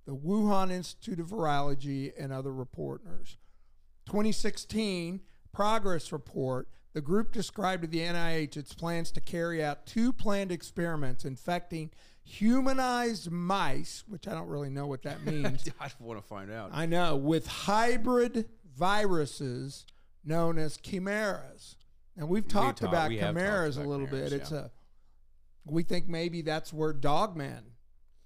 [0.06, 3.38] the Wuhan Institute of Virology and other reporters.
[4.06, 10.14] 2016 progress report, the group described to the NIH its plans to carry out two
[10.14, 11.92] planned experiments infecting
[12.28, 15.68] humanized mice, which I don't really know what that means.
[15.80, 16.72] I want to find out.
[16.74, 19.86] I know, with hybrid viruses
[20.24, 21.76] known as chimeras.
[22.18, 24.42] And we've talked talk- about we have talked chimeras a little chimeras, bit.
[24.42, 24.58] It's yeah.
[24.60, 24.70] a
[25.70, 27.64] we think maybe that's where Dogman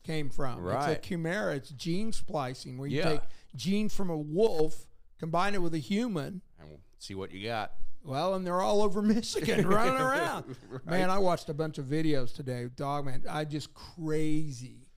[0.03, 0.59] came from.
[0.59, 0.91] Right.
[0.91, 1.55] It's a chimera.
[1.55, 3.09] It's gene splicing where you Yeah.
[3.09, 3.21] take
[3.55, 4.87] gene from a wolf,
[5.19, 6.41] combine it with a human.
[6.59, 7.73] And we'll see what you got.
[8.03, 10.55] Well, and they're all over Michigan running around.
[10.85, 12.67] Man, I watched a bunch of videos today.
[12.75, 14.87] Dogman, I just crazy.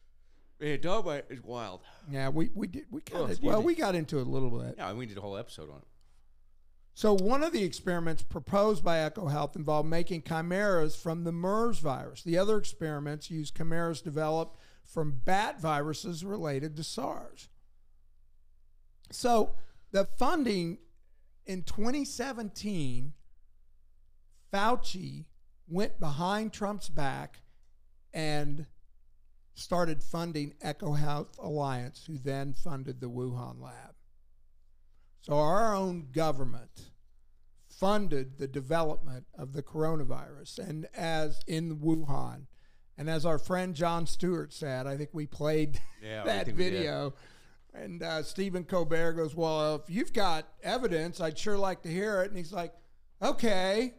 [0.61, 1.81] Yeah, dog bite is wild.
[2.11, 4.31] Yeah, we we did we Oh, kind of excuse well we got into it a
[4.31, 4.77] little bit.
[4.79, 5.89] Yeah, we did a whole episode on it.
[6.95, 12.23] So one of the experiments proposed by EcoHealth involved making chimeras from the MERS virus.
[12.23, 17.49] The other experiments used chimeras developed from bat viruses related to SARS.
[19.11, 19.57] So
[19.91, 20.79] the funding
[21.47, 23.13] in 2017,
[24.53, 25.25] Fauci
[25.69, 27.41] went behind Trump's back
[28.13, 28.67] and
[29.55, 33.95] started funding EcoHealth Alliance, who then funded the Wuhan lab.
[35.21, 36.91] So our own government
[37.69, 42.47] funded the development of the coronavirus, and as in Wuhan,
[42.97, 47.15] and as our friend Jon Stewart said, I think we played Yeah, that video.
[47.75, 52.23] And uh, Stephen Colbert goes, "Well, if you've got evidence, I'd sure like to hear
[52.23, 52.73] it." And he's like,
[53.21, 53.95] "Okay,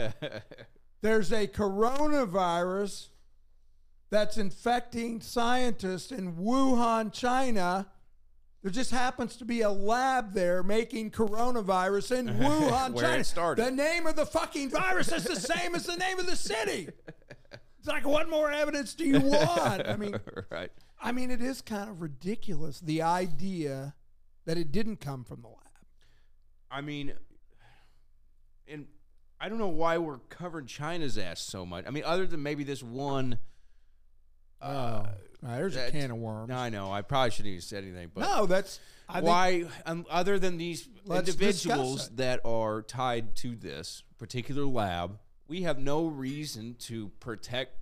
[1.00, 3.08] there's a coronavirus
[4.10, 7.88] that's infecting scientists in Wuhan, China.
[8.62, 13.24] There just happens to be a lab there making coronavirus in Wuhan, Where it China.
[13.24, 13.64] started.
[13.66, 16.88] The name of the fucking virus is the same as the name of the city.
[17.80, 19.86] It's like, what more evidence do you want?
[19.86, 20.18] I mean,
[20.50, 20.72] right.
[21.00, 23.94] I mean, it is kind of ridiculous the idea
[24.44, 25.58] that it didn't come from the lab.
[26.70, 27.12] I mean,
[28.66, 28.86] and
[29.40, 31.84] I don't know why we're covering China's ass so much.
[31.86, 33.38] I mean, other than maybe this one.
[34.60, 35.04] Uh,
[35.40, 36.48] there's a can of worms.
[36.48, 36.90] no, I know.
[36.90, 38.10] I probably shouldn't even said anything.
[38.12, 44.02] But no, that's I why, um, other than these individuals that are tied to this
[44.18, 47.76] particular lab, we have no reason to protect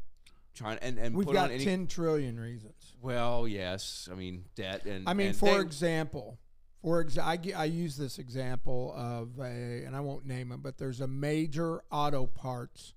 [0.54, 1.64] China and, and we've put got on any.
[1.64, 2.74] 10 trillion reasons.
[3.00, 4.08] Well, yes.
[4.10, 5.08] I mean, debt and.
[5.08, 6.38] I mean, and for they- example,
[6.82, 10.78] For exa- I, I use this example of a, and I won't name it, but
[10.78, 12.94] there's a major auto parts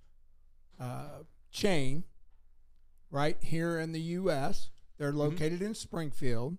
[0.79, 2.03] uh, chain
[3.11, 4.69] right here in the U.S.
[4.97, 6.57] They're located in Springfield,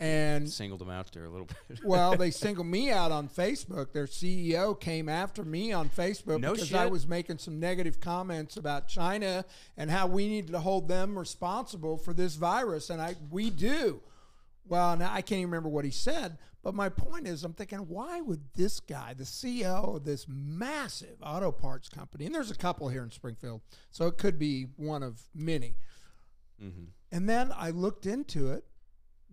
[0.00, 1.80] and Singled them out there a little bit.
[1.84, 3.92] well, they singled me out on Facebook.
[3.92, 8.56] Their CEO came after me on Facebook No because I was making some negative comments
[8.56, 9.44] about China
[9.76, 14.00] and how we needed to hold them responsible for this virus, and I we do.
[14.66, 17.80] Well, now I can't even remember what he said, but my point is, I'm thinking,
[17.80, 22.56] why would this guy, the CEO of this massive auto parts company, and there's a
[22.56, 23.60] couple here in Springfield,
[23.90, 25.74] so it could be one of many.
[26.58, 28.64] hmm And then I looked into it.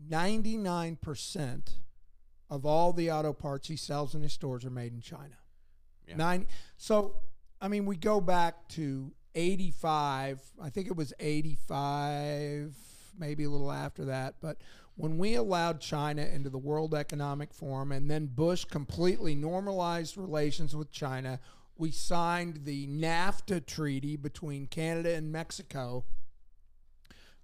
[0.10, 1.62] 99%
[2.50, 5.38] of all the auto parts he sells in his stores are made in China.
[6.08, 6.16] Yeah.
[6.16, 6.48] Nine.
[6.78, 7.16] So,
[7.60, 10.42] I mean, we go back to 85.
[10.62, 12.76] I think it was 85,
[13.18, 14.36] maybe a little after that.
[14.42, 14.58] But
[14.96, 20.76] when we allowed China into the World Economic Forum and then Bush completely normalized relations
[20.76, 21.40] with China,
[21.78, 26.06] we signed the NAFTA treaty between Canada and Mexico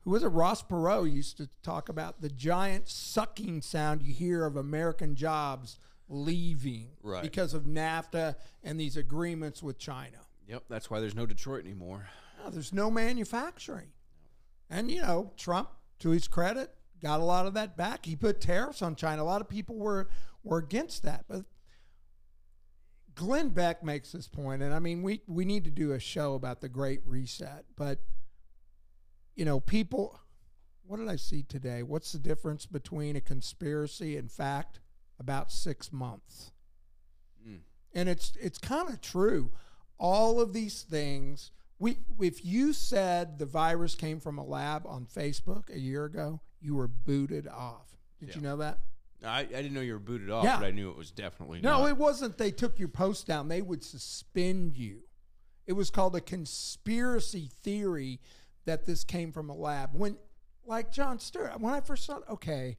[0.04, 0.28] who was it?
[0.28, 5.80] Ross Perot used to talk about the giant sucking sound you hear of American jobs
[6.10, 7.24] leaving Right.
[7.24, 10.18] because of NAFTA and these agreements with China.
[10.48, 12.08] Yep, that's why there's no Detroit anymore.
[12.44, 13.88] Now, there's no manufacturing.
[14.70, 16.70] And, you know, Trump, to his credit,
[17.02, 18.06] got a lot of that back.
[18.06, 19.24] He put tariffs on China.
[19.24, 20.10] A lot of people were,
[20.44, 21.24] were against that.
[21.30, 21.46] But
[23.16, 26.34] Glenn Beck makes this point, and I mean, we, we need to do a show
[26.34, 27.66] about the Great Reset.
[27.78, 28.00] But,
[29.36, 30.20] you know, people,
[30.86, 31.84] what did I see today?
[31.84, 34.80] What's the difference between a conspiracy and fact?
[35.20, 36.52] About six months.
[37.48, 37.60] Mm.
[37.94, 39.52] And it's it's kind of true.
[40.00, 45.06] All of these things, we if you said the virus came from a lab on
[45.06, 47.96] Facebook a year ago, you were booted off.
[48.20, 48.36] Did Yeah.
[48.36, 48.80] you know that?
[49.24, 50.58] I, I didn't know you were booted off, Yeah.
[50.60, 51.90] but I knew it was definitely No, not.
[51.90, 52.38] it wasn't.
[52.38, 53.48] They took your post down.
[53.48, 55.04] They would suspend you.
[55.66, 58.20] It was called a conspiracy theory
[58.66, 59.92] that this came from a lab.
[59.94, 60.18] When,
[60.66, 62.78] like Jon Stewart, when I first saw, okay,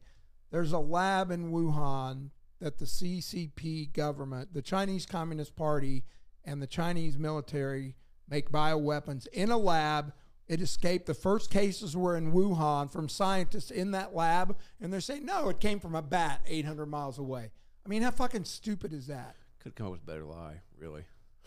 [0.50, 6.04] there's a lab in Wuhan that the CCP government, the Chinese Communist Party,
[6.44, 7.96] and the Chinese military
[8.28, 10.12] make bioweapons in a lab.
[10.46, 11.06] It escaped.
[11.06, 15.48] The first cases were in Wuhan from scientists in that lab, and they're saying, no,
[15.48, 17.50] it came from a bat 800 miles away.
[17.84, 19.36] I mean, how fucking stupid is that?
[19.60, 21.04] Could come up with a better lie, really.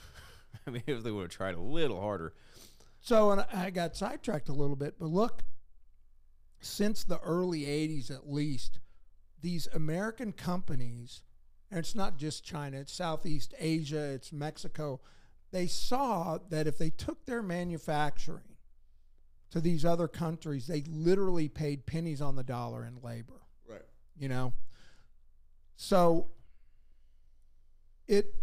[0.68, 2.34] I mean, if they would have tried a little harder.
[3.08, 5.44] So, and I got sidetracked a little bit, but look,
[6.60, 8.80] since the early 80s at least,
[9.42, 11.22] these American companies,
[11.72, 15.00] and it's not just China, it's Southeast Asia, it's Mexico,
[15.52, 18.58] they saw that if they took their manufacturing
[19.52, 23.86] to these other countries, they literally paid pennies on the dollar in labor Right.
[24.20, 24.52] you know
[25.78, 26.28] so
[28.06, 28.36] it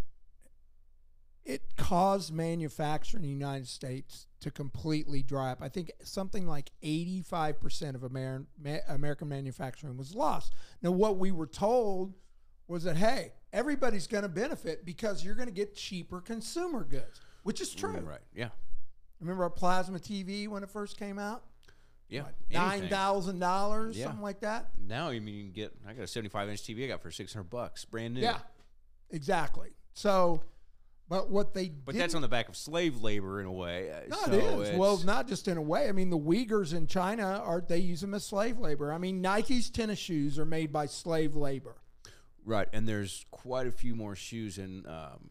[1.44, 6.70] it caused manufacturing in the united states to completely dry up i think something like
[6.82, 8.46] 85% of American,
[8.88, 12.14] american manufacturing was lost now what we were told
[12.68, 17.20] was that hey everybody's going to benefit because you're going to get cheaper consumer goods
[17.42, 18.20] which is true Right.
[18.34, 18.48] Yeah.
[19.20, 21.44] remember our plasma tv when it first came out
[22.08, 22.24] Yeah.
[22.50, 25.72] nine thousand dollars something like that Now you mean you can get?
[25.86, 28.20] I got a 75 inch TV I got for 600 bucks, brand new.
[28.22, 28.38] Yeah,
[29.10, 29.70] exactly.
[29.94, 30.42] So,
[31.14, 33.90] but what they But that's on the back of slave labor in a way.
[33.92, 34.78] uh, no, so it is.
[34.78, 35.88] Well, not just in a way.
[35.88, 38.92] I mean, the Uyghurs in China are they use them as slave labor.
[38.92, 41.76] I mean, Nike's tennis shoes are made by slave labor.
[42.44, 42.68] right.
[42.72, 45.30] And there's quite a few more shoes in um,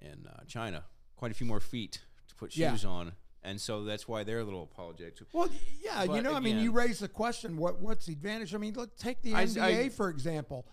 [0.00, 0.84] in uh, China.
[1.16, 2.70] Quite a few more feet to put Yeah.
[2.72, 5.26] shoes on, and so that's why they're a little apologetic.
[5.32, 5.48] Well,
[5.82, 8.54] yeah, you But know, I mean, you raise the question: what what's the advantage?
[8.54, 10.66] I mean, let's take the I- NBA I- for example.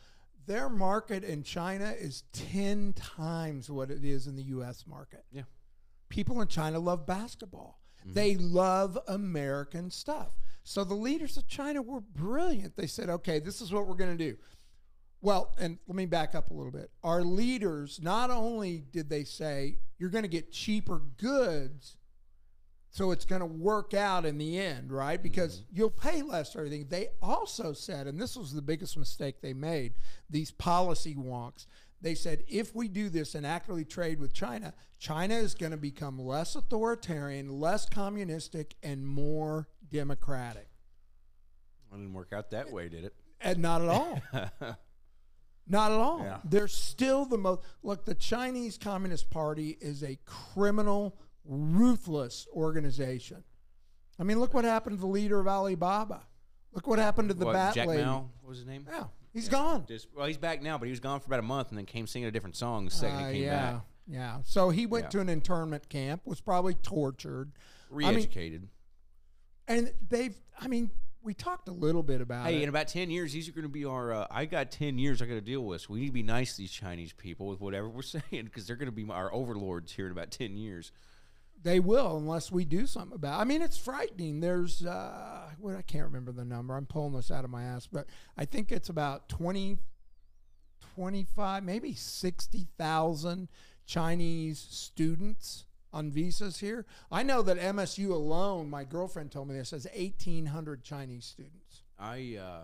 [0.47, 4.85] Their market in China is ten times what it is in the U.S.
[4.87, 5.25] market.
[5.31, 5.43] Yeah.
[6.09, 7.81] people in China love basketball.
[8.01, 8.13] Mm-hmm.
[8.13, 10.29] They love American stuff.
[10.63, 12.75] So the leaders of China were brilliant.
[12.75, 14.37] They said, okay, this is what we're going to do.
[15.21, 16.91] Well, and let me back up a little bit.
[17.03, 21.97] Our leaders, not only did they say, you're going to get cheaper goods,
[22.95, 25.21] so it's going to work out in the end, right?
[25.21, 25.75] Because mm-hmm.
[25.75, 26.85] you'll pay less for everything.
[26.87, 29.95] They also said, and this was the biggest mistake they made,
[30.29, 31.65] these policy wonks.
[31.99, 35.77] They said, if we do this and actively trade with China, China is going to
[35.77, 40.69] become less authoritarian, less communistic, and more democratic.
[41.91, 43.13] It didn't work out that way, did it?
[43.41, 44.21] And not at all.
[45.67, 46.19] Not at all.
[46.19, 46.37] Yeah.
[46.43, 47.61] They're still the most.
[47.81, 53.43] Look, the Chinese Communist Party is a criminal, ruthless organization.
[54.19, 56.21] I mean, look what happened to the leader of Alibaba.
[56.73, 58.03] Look what happened to the what, bat Jack lady.
[58.03, 58.29] Mao?
[58.41, 58.85] What was his name?
[58.89, 59.85] Yeah, He's gone.
[59.87, 61.85] Just well, he's back now, but he was gone for about a month, and then
[61.85, 63.81] came singing a different song the second Uh, he came yeah, back.
[64.07, 64.37] yeah.
[64.45, 65.09] So he went Yeah.
[65.09, 67.51] to an internment camp, was probably tortured,
[67.89, 68.67] Re-educated.
[69.67, 70.35] and they've.
[70.59, 70.89] I mean,
[71.21, 72.63] we talked a little bit about hey, it.
[72.63, 74.13] in about ten years, these are going to be our.
[74.13, 75.81] Uh, I got ten years I got to deal with.
[75.81, 78.67] So we need to be nice to these Chinese people with whatever we're saying because
[78.67, 80.91] they're going to be our overlords here in about ten years.
[81.61, 83.39] They will unless we do something about.
[83.39, 83.41] It.
[83.41, 84.39] I mean, it's frightening.
[84.39, 86.75] There's, uh, well, I can't remember the number.
[86.75, 88.05] I'm pulling this out of my ass, but
[88.37, 89.79] I think it's about 20,
[90.95, 93.49] 25, maybe sixty thousand
[93.85, 96.85] Chinese students on visas here.
[97.11, 98.69] I know that MSU alone.
[98.69, 101.83] My girlfriend told me this has eighteen hundred Chinese students.
[101.99, 102.63] I uh,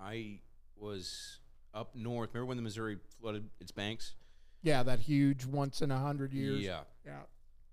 [0.00, 0.40] I
[0.76, 1.38] was
[1.72, 2.30] up north.
[2.34, 4.14] Remember when the Missouri flooded its banks?
[4.62, 6.60] Yeah, that huge once in a hundred years.
[6.60, 6.80] Yeah.
[7.04, 7.20] yeah.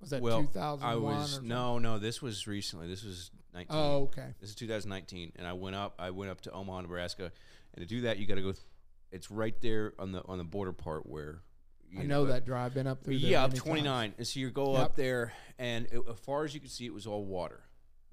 [0.02, 2.00] Was that well, two thousand I was no, no.
[2.00, 2.88] This was recently.
[2.88, 3.78] This was nineteen.
[3.78, 4.34] Oh, okay.
[4.40, 5.96] This is 2019, and I went up.
[6.00, 7.32] I went up to Omaha, Nebraska,
[7.74, 8.52] and to do that, you got to go.
[8.52, 8.66] Th-
[9.12, 11.42] it's right there on the on the border part where.
[11.90, 12.74] You I know that drive.
[12.74, 13.16] Been up through.
[13.16, 13.68] Yeah, up many times.
[13.68, 14.82] 29, and so you go Yep.
[14.82, 17.64] up there, and it, as far as you could see, it was all water.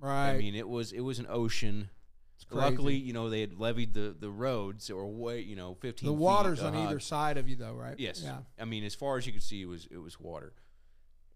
[0.01, 0.31] Right.
[0.31, 1.89] I mean, it was it was an ocean.
[2.35, 2.61] It's crazy.
[2.61, 6.07] Luckily, you know, they had levied the the roads were way, you know, 15.
[6.09, 6.87] the water's uh, on high.
[6.87, 7.95] either side of you, though, right?
[7.99, 8.21] Yes.
[8.23, 8.39] Yeah.
[8.61, 10.53] I mean, as far as you could see, it was it was water.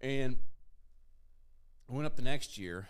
[0.03, 0.36] And
[1.88, 2.88] I went up the next year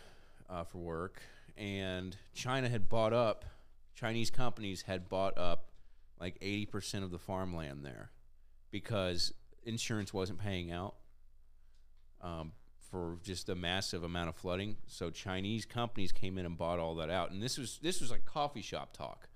[0.48, 1.20] uh, for work,
[1.56, 3.44] and China had bought up.
[3.94, 5.68] Chinese companies had bought up
[6.18, 8.10] like eighty percent of the farmland there
[8.70, 9.34] because
[9.64, 10.94] insurance wasn't paying out
[12.22, 12.52] um,
[12.90, 14.76] for just a massive amount of flooding.
[14.86, 18.10] So Chinese companies came in and bought all that out, and this was this was
[18.10, 19.28] like coffee shop talk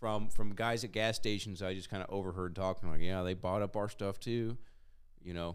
[0.00, 1.62] from from guys at gas stations.
[1.62, 4.58] I just kind of overheard talking like, yeah, they bought up our stuff too,
[5.22, 5.54] you know.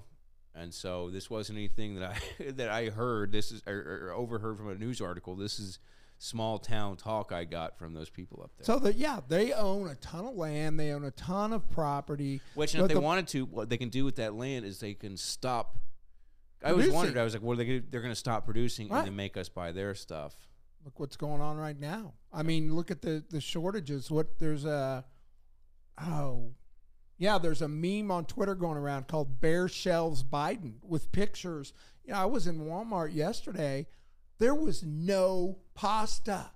[0.60, 3.32] And so this wasn't anything that I that I heard.
[3.32, 5.36] This is or, or overheard from a news article.
[5.36, 5.80] This is
[6.22, 8.66] small town talk I got from those people up there.
[8.66, 10.80] So that yeah, they own a ton of land.
[10.80, 12.42] They own a ton of property.
[12.56, 14.80] Which, and if they the- wanted to, what they can do with that land is
[14.80, 15.78] they can stop.
[16.62, 16.96] I always Producing.
[16.98, 17.18] wondered.
[17.18, 17.66] I was like, are they?
[17.66, 18.98] Gonna, they're going to stop producing Right.
[19.00, 20.36] and then make us buy their stuff.
[20.84, 22.16] Look what's going on right now.
[22.34, 24.12] I mean, look at the the shortages.
[24.12, 25.06] What there's a
[26.02, 26.52] oh
[27.20, 31.74] yeah, there's a meme on Twitter going around called "Bare Shelves Biden" with pictures.
[32.04, 33.86] You know, I was in Walmart yesterday.
[34.40, 36.50] There was no pasta.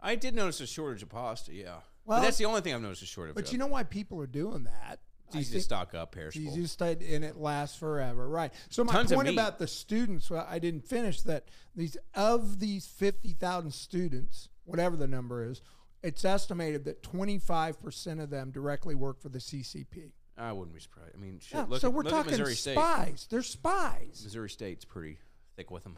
[0.00, 1.54] I did notice a shortage of pasta.
[1.54, 3.30] Yeah, Well, but that's the only thing I've noticed a shortage.
[3.30, 3.36] Of.
[3.36, 3.52] But of.
[3.52, 4.98] you know why people are doing that?
[5.28, 6.48] it's easy to stock up perishable.
[6.48, 8.52] easy to stay and it lasts forever, right?
[8.70, 11.48] So my Tons point about the students, well, I didn't finish that.
[11.74, 15.62] These of these fifty thousand students, whatever the number is,
[16.04, 20.12] it's estimated that twenty five percent of them directly work for the CCP.
[20.36, 21.12] I wouldn't be surprised.
[21.14, 22.74] I mean, shit, Yeah, look so at, we're talking Missouri State.
[22.74, 23.26] spies.
[23.30, 24.20] They're spies.
[24.24, 25.18] Missouri State's pretty
[25.56, 25.96] thick with them.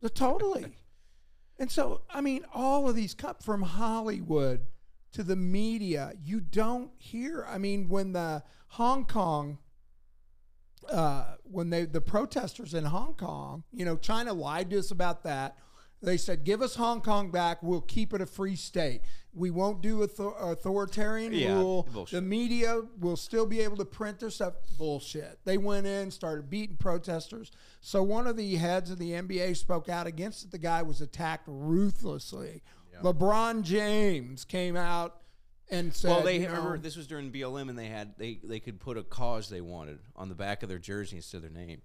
[0.00, 0.76] They're totally.
[1.58, 4.66] and so, I mean, all of these cut from Hollywood
[5.12, 7.46] to the media, you don't hear.
[7.48, 9.58] I mean, when the Hong Kong,
[10.90, 15.24] uh, when they the protesters in Hong Kong, you know, China lied to us about
[15.24, 15.56] that.
[16.00, 17.62] They said, "Give us Hong Kong back.
[17.62, 19.00] We'll keep it a free state.
[19.34, 21.88] We won't do author- authoritarian Yeah, rule.
[21.92, 22.16] bullshit.
[22.16, 24.54] The media will still be able to print their stuff.
[24.76, 25.38] Bullshit.
[25.44, 27.50] They went in, started beating protesters.
[27.80, 30.50] So one of the heads of the NBA spoke out against it.
[30.50, 32.62] The guy was attacked ruthlessly.
[33.02, 35.20] LeBron James came out
[35.70, 38.58] and said, Well, they remember know, this was during BLM, and they had they they
[38.58, 41.64] could put a cause they wanted on the back of their jersey instead of their
[41.66, 41.82] name.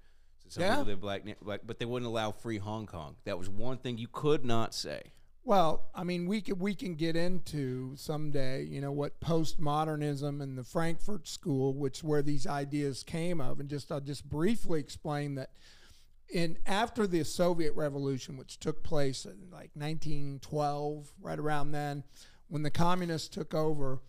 [0.54, 0.76] So some Yeah.
[0.76, 3.16] people did black, black, but they wouldn't allow free Hong Kong.
[3.24, 5.12] That was one thing you could not say.
[5.44, 10.56] Well, I mean, we can we can get into someday, you know, what postmodernism and
[10.56, 15.36] the Frankfurt School, which where these ideas came of, and just I'll just briefly explain
[15.36, 15.50] that.
[16.30, 22.04] In after the Soviet Revolution, which took place in like 1912, right around then,
[22.48, 24.02] when the communists took over,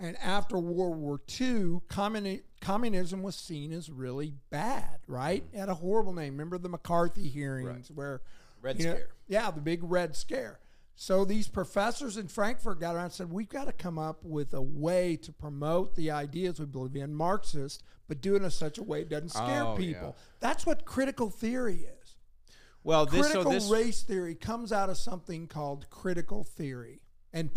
[0.00, 5.44] and after World War II, communi- communism was seen as really bad, right?
[5.52, 6.32] It had a horrible name.
[6.32, 8.22] Remember the McCarthy hearings where
[8.62, 9.08] Red you know, Scare.
[9.28, 10.58] yeah, the big red scare.
[10.94, 14.52] So these professors in Frankfurt got around and said, we've got to come up with
[14.52, 18.76] a way to promote the ideas we believe in, Marxist, but do it in such
[18.76, 20.14] a way it doesn't scare Oh, people.
[20.18, 20.22] yeah.
[20.40, 22.16] That's what critical theory is.
[22.84, 27.00] Well, this critical so this race theory comes out of something called critical theory
[27.32, 27.52] and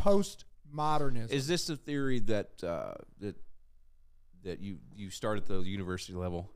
[0.74, 1.32] postmodernism.
[1.32, 3.36] is this the theory that uh, that
[4.43, 6.49] that you you start at the university level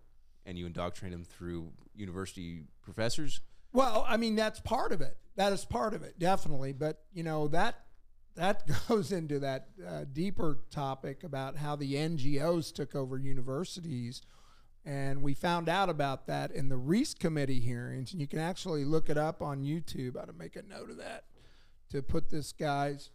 [0.45, 3.41] and you indoctrinate them through university professors.
[3.73, 5.17] Well, I mean that's part of it.
[5.35, 6.73] That is part of it, definitely.
[6.73, 7.83] But you know that
[8.35, 14.21] that goes into that uh, deeper topic about how the NGOs took over universities,
[14.85, 18.11] and we found out about that in the Reece Committee hearings.
[18.11, 20.15] And you can actually look it up on YouTube.
[20.15, 21.25] I ought to make a note of that
[21.89, 23.09] to put this guy's.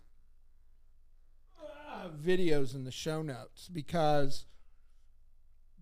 [2.02, 4.46] Uh, videos in the show notes because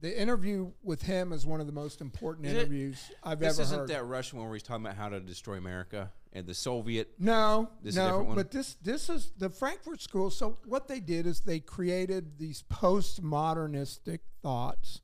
[0.01, 3.45] the interview with him is one of the most important Is it- interviews I've ever
[3.45, 3.51] heard.
[3.51, 6.55] This isn't that Russian one where he's talking about how to destroy America and the
[6.55, 7.13] Soviet.
[7.19, 10.31] No, This is no, different but this this is the Frankfurt School.
[10.31, 15.01] So what they did is they created these postmodernistic thoughts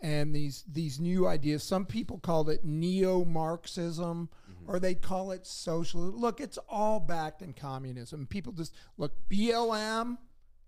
[0.00, 1.62] and these these new ideas.
[1.62, 4.70] Some people called it neo-Marxism, Mm-hmm.
[4.70, 6.16] or they call it socialism.
[6.20, 8.26] Look, it's all backed in communism.
[8.26, 10.18] People just look BLM.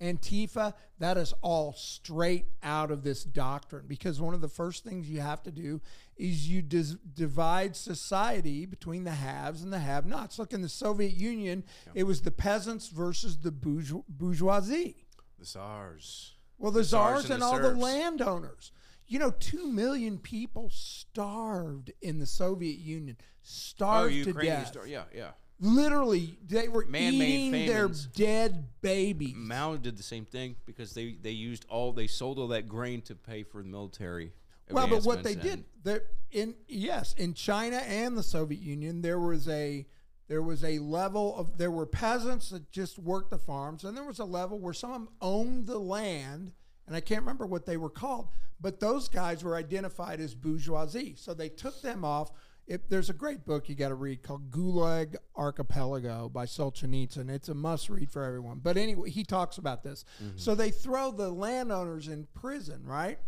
[0.05, 5.09] Antifa, that is all straight out of this doctrine because one of the first things
[5.09, 5.81] you have to do
[6.17, 10.39] is you dis- divide society between the haves and the have nots.
[10.39, 15.07] Look, in the Soviet Union, it was the peasants versus the bourgeois- bourgeoisie.
[15.39, 16.35] The SARS.
[16.59, 17.69] Well, the, czars czars and and, the all serfs.
[17.79, 18.73] the landowners.
[19.07, 20.71] You know, two million people
[21.15, 24.69] starved in the Soviet Union, Oh, starved to death.
[24.69, 25.33] Star- yeah, yeah.
[25.61, 29.35] Literally, they were Man-made eating their dead babies.
[29.37, 33.03] Mao did the same thing because they, they used all they sold all that grain
[33.03, 34.33] to pay for the military.
[34.71, 36.03] Well, but what they did, there
[36.33, 39.87] in yes, in China and the Soviet Union, there was a
[40.27, 44.05] there was a level of there were peasants that just worked the farms, and there
[44.05, 46.53] was a level where some of them owned the land,
[46.87, 48.29] and I can't remember what they were called,
[48.61, 52.33] but those guys were identified as bourgeoisie, so they took them off.
[52.67, 57.29] If there's a great book you got to read called Gulag Archipelago by Solzhenitsyn.
[57.29, 58.61] It's a must read for everyone.
[58.63, 60.05] But anyway, he talks about this.
[60.37, 63.19] So they throw the landowners in prison, right?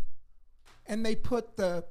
[0.87, 1.85] and they put the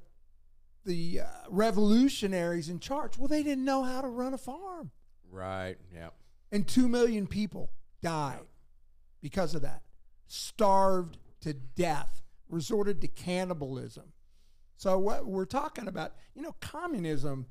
[0.86, 3.18] the uh, revolutionaries in charge.
[3.18, 4.92] Well, they didn't know how to run a farm,
[5.32, 5.76] right.
[5.94, 6.10] Yeah.
[6.52, 7.72] and two million people
[8.02, 8.46] died
[9.22, 9.82] because of that.
[10.28, 14.14] Starved to death, resorted to cannibalism.
[14.78, 17.48] So what we're talking about, you know, communism.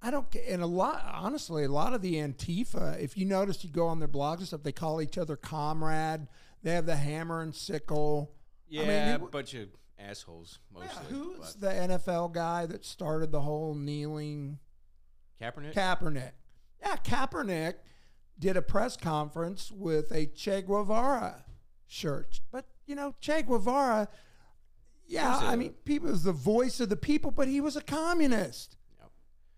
[0.00, 3.64] I don't get, and a lot, honestly, a lot of the Antifa, if you notice,
[3.64, 6.28] you go on their blogs and stuff, they call each other comrade.
[6.62, 8.30] They have the hammer and sickle.
[8.72, 10.88] I mean, Yeah, a bunch of assholes mostly.
[11.10, 14.58] Yeah, who's but- the NFL guy that started the whole kneeling
[15.40, 15.74] Kaepernick?
[15.74, 16.30] Kaepernick?
[16.80, 17.74] Yeah, Kaepernick
[18.38, 21.44] did a press conference with a Che Guevara
[21.88, 22.40] shirt.
[22.52, 24.06] But, you know, Che Guevara,
[25.08, 28.76] yeah, I mean, people was the voice of the people, but he was a communist.
[29.00, 29.10] Yep.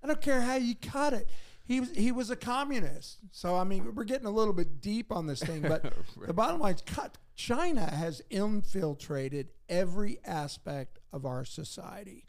[0.02, 1.28] I don't care how you cut it.
[1.66, 3.18] He was he was a communist.
[3.32, 5.92] So I mean, we're getting a little bit deep on this thing, but
[6.26, 7.18] the bottom line is, cut.
[7.34, 12.24] China has infiltrated every aspect of our society.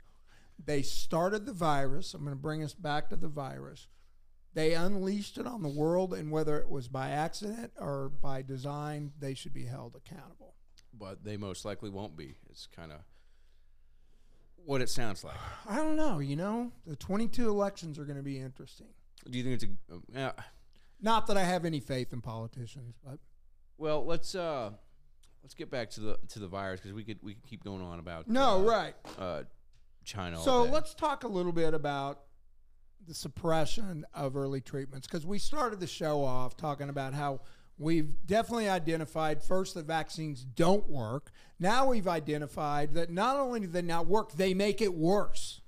[0.63, 2.13] They started the virus.
[2.13, 3.87] I'm going to bring us back to the virus.
[4.53, 9.11] They unleashed it on the world, and whether it was by accident or by design,
[9.19, 10.55] they should be held accountable.
[10.93, 12.35] But they most likely won't be.
[12.49, 12.99] It's kind of
[14.65, 15.37] what it sounds like.
[15.67, 16.19] I don't know.
[16.19, 18.87] You know, the 22 elections are going to be interesting.
[19.29, 19.95] Do you think it's a.
[19.95, 20.31] Uh, yeah.
[21.01, 23.19] Not that I have any faith in politicians, but
[23.77, 24.71] Well, let's uh,
[25.43, 27.81] let's get back to the to the virus because we could we could keep going
[27.81, 28.93] on about no, uh, right.
[29.17, 29.43] uh,
[30.03, 30.39] China.
[30.39, 32.21] So let's talk a little bit about
[33.07, 37.41] the suppression of early treatments because we started the show off talking about how
[37.77, 41.31] we've definitely identified first that vaccines don't work.
[41.59, 45.61] Now we've identified that not only do they not work, they make it worse.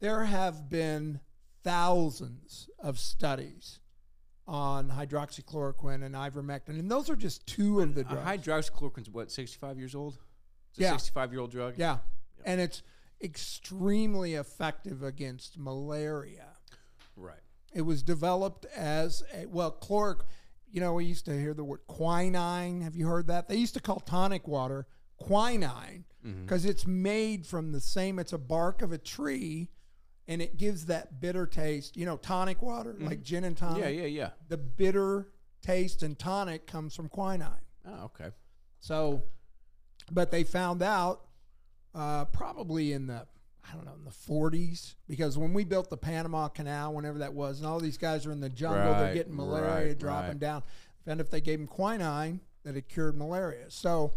[0.00, 1.20] There have been
[1.62, 3.78] thousands of studies
[4.46, 8.46] on hydroxychloroquine and ivermectin, and those are just two of the Uh, drugs.
[8.46, 10.18] hydroxychloroquine's what sixty five years old.
[10.70, 10.90] It's a Yeah.
[10.92, 11.78] sixty five year old drug.
[11.78, 12.00] Yeah.
[12.44, 12.82] And it's
[13.22, 16.58] extremely effective against malaria.
[17.16, 17.40] Right.
[17.74, 20.20] It was developed as a, well, chloric.
[20.70, 22.80] You know, we used to hear the word quinine.
[22.82, 23.48] Have you heard that?
[23.48, 24.86] They used to call tonic water
[25.18, 26.44] quinine Mm-hmm.
[26.44, 29.68] because it's made from the same, it's a bark of a tree
[30.26, 31.98] and it gives that bitter taste.
[31.98, 33.84] You know, tonic water, like gin and tonic.
[33.84, 33.92] Mm-hmm.
[33.94, 34.00] Yeah.
[34.02, 34.06] Yeah.
[34.06, 34.30] Yeah.
[34.48, 35.28] The bitter
[35.60, 37.50] taste and tonic comes from quinine.
[37.86, 38.30] Oh, okay.
[38.80, 39.24] So,
[40.10, 41.26] but they found out
[41.94, 43.26] uh, probably in the
[43.68, 47.32] I don't know in the 40s because when we built the Panama Canal, whenever that
[47.32, 50.38] was, and all these guys are in the jungle, they're getting malaria, right, dropping right.
[50.38, 50.62] down.
[51.06, 53.66] Found if they gave them quinine, that it cured malaria.
[53.68, 54.12] So,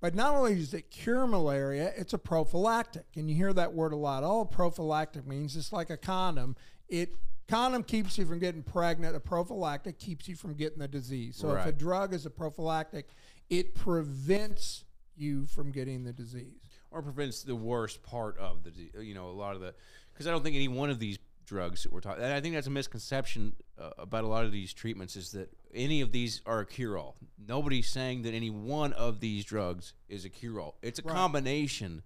[0.00, 3.92] but not only does it cure malaria, it's a prophylactic, and you hear that word
[3.92, 4.22] a lot.
[4.22, 6.56] All prophylactic means it's like a condom.
[6.88, 7.14] It
[7.48, 9.16] condom keeps you from getting pregnant.
[9.16, 11.36] A prophylactic keeps you from getting the disease.
[11.36, 13.08] So if a drug is a prophylactic,
[13.48, 14.84] it prevents
[15.16, 16.75] you from getting the disease.
[16.90, 18.72] Or prevents the worst part of the
[19.04, 19.74] you know a lot of the
[20.12, 22.24] because I don't think any one of these drugs that we're talking.
[22.24, 25.48] And I think that's a misconception uh, about a lot of these treatments is that
[25.74, 27.16] any of these are a cure all.
[27.46, 30.76] Nobody's saying that any one of these drugs is a cure all.
[30.82, 31.14] It's a Right.
[31.14, 32.02] combination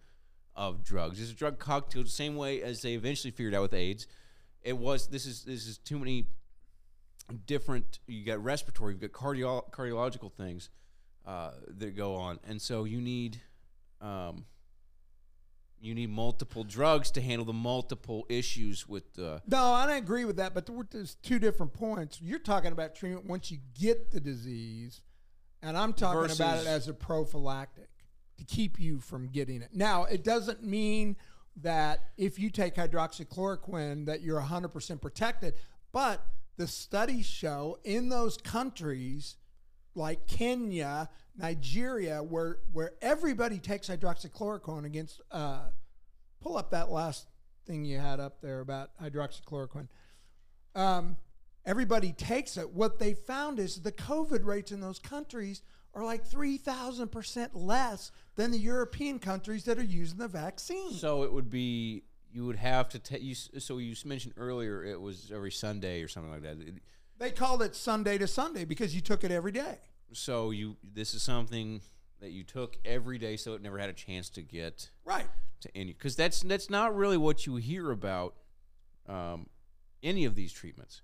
[0.56, 1.20] of drugs.
[1.20, 4.06] It's a drug cocktail, the same way as they eventually figured out with AIDS.
[4.62, 6.26] It was this is this is too many
[7.46, 8.00] different.
[8.06, 10.68] You got respiratory, you've got cardio- cardiological things
[11.26, 13.40] uh, that go on, and so you need.
[14.00, 14.44] Um,
[15.80, 19.40] you need multiple drugs to handle the multiple issues with the.
[19.46, 20.52] No, I don't agree with that.
[20.54, 22.20] But there- there's two different points.
[22.20, 25.00] You're talking about treatment once you get the disease,
[25.62, 27.88] and I'm talking about it as a prophylactic
[28.38, 29.70] to keep you from getting it.
[29.74, 31.16] Now, it doesn't mean
[31.56, 35.54] that if you take hydroxychloroquine that you're 100% protected,
[35.92, 36.26] but
[36.56, 39.36] the studies show in those countries
[39.94, 41.08] like Kenya,
[41.40, 45.20] Nigeria, where where everybody takes hydroxychloroquine against.
[45.30, 45.60] Uh,
[46.40, 47.26] pull up that last
[47.66, 49.88] thing you had up there about hydroxychloroquine.
[50.74, 51.16] Um,
[51.66, 52.70] everybody takes it.
[52.70, 55.62] What they found is the COVID rates in those countries
[55.94, 60.92] are like three thousand percent less than the European countries that are using the vaccine.
[60.94, 63.34] So it would be you would have to take you.
[63.34, 66.60] So you mentioned earlier it was every Sunday or something like that.
[66.60, 66.82] It-
[67.18, 69.78] They called it Sunday to Sunday because you took it every day.
[70.12, 71.80] So you this is something
[72.20, 75.26] that you took every day, so it never had a chance to get Right.
[75.60, 78.34] to any because that's that's not really what you hear about
[79.08, 79.48] um,
[80.02, 81.02] any of these treatments.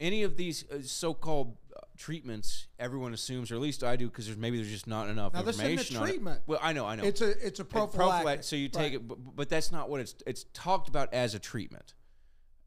[0.00, 4.26] Any of these uh, so-called uh, treatments, everyone assumes, or at least I do, because
[4.26, 6.40] there's maybe there's just not enough Now, this isn't a information on treatment.
[6.46, 7.04] Well, I know, I know.
[7.04, 8.42] It's a it's a It's prophylactic.
[8.42, 8.94] So you take Right.
[8.94, 10.16] it, but, but that's not what it's.
[10.26, 11.94] It's talked about as a treatment,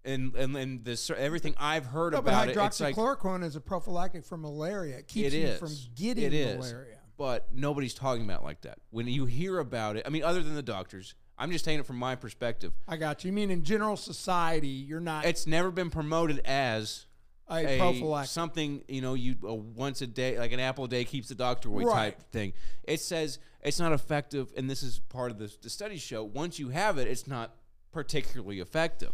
[0.08, 3.56] and and and this everything I've heard No, but about it, it's like hydroxychloroquine is
[3.56, 4.98] a prophylactic for malaria.
[5.00, 6.98] It keeps it you from getting it is, malaria.
[7.18, 8.80] but nobody's talking about it like that.
[8.90, 11.86] When you hear about it, I mean, other than the doctors, I'm just taking it
[11.86, 12.74] from my perspective.
[12.88, 13.30] I got you.
[13.30, 17.06] You mean in general society, you're not It's never been promoted as
[17.50, 18.30] a, a prophylactic.
[18.32, 21.36] something you know you uh, once a day like an apple a day keeps the
[21.36, 21.94] doctor away Right.
[22.18, 22.52] type thing
[22.84, 26.60] it says it's not effective and this is part of the, the studies show once
[26.60, 27.56] you have it it's not
[27.94, 29.14] particularly effective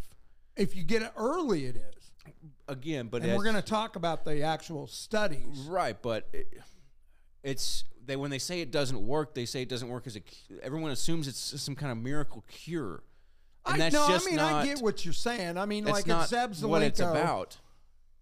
[0.55, 2.11] if you get it early, it is.
[2.67, 5.65] again but And we're going to talk about the actual studies.
[5.67, 6.47] right but it,
[7.43, 10.21] it's they when they say it doesn't work they say it doesn't work as a
[10.61, 13.03] everyone assumes it's some kind of miracle cure
[13.65, 15.57] and I, that's no, I mean, not I get what you're saying.
[15.57, 17.57] I mean, like Zev what it's about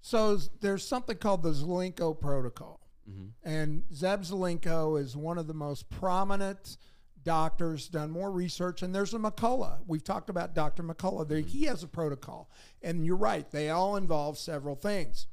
[0.01, 2.79] So there's something called the Zelenko Protocol.
[3.09, 3.49] Mm-hmm.
[3.49, 6.77] And Zev Zelenko is one of the most prominent
[7.23, 8.81] doctors, done more research.
[8.81, 9.79] And there's a McCullough.
[9.87, 10.83] We've talked about Dr.
[10.83, 11.27] McCullough.
[11.27, 12.49] There, he has a protocol.
[12.81, 15.27] And you're right, they all involve several things.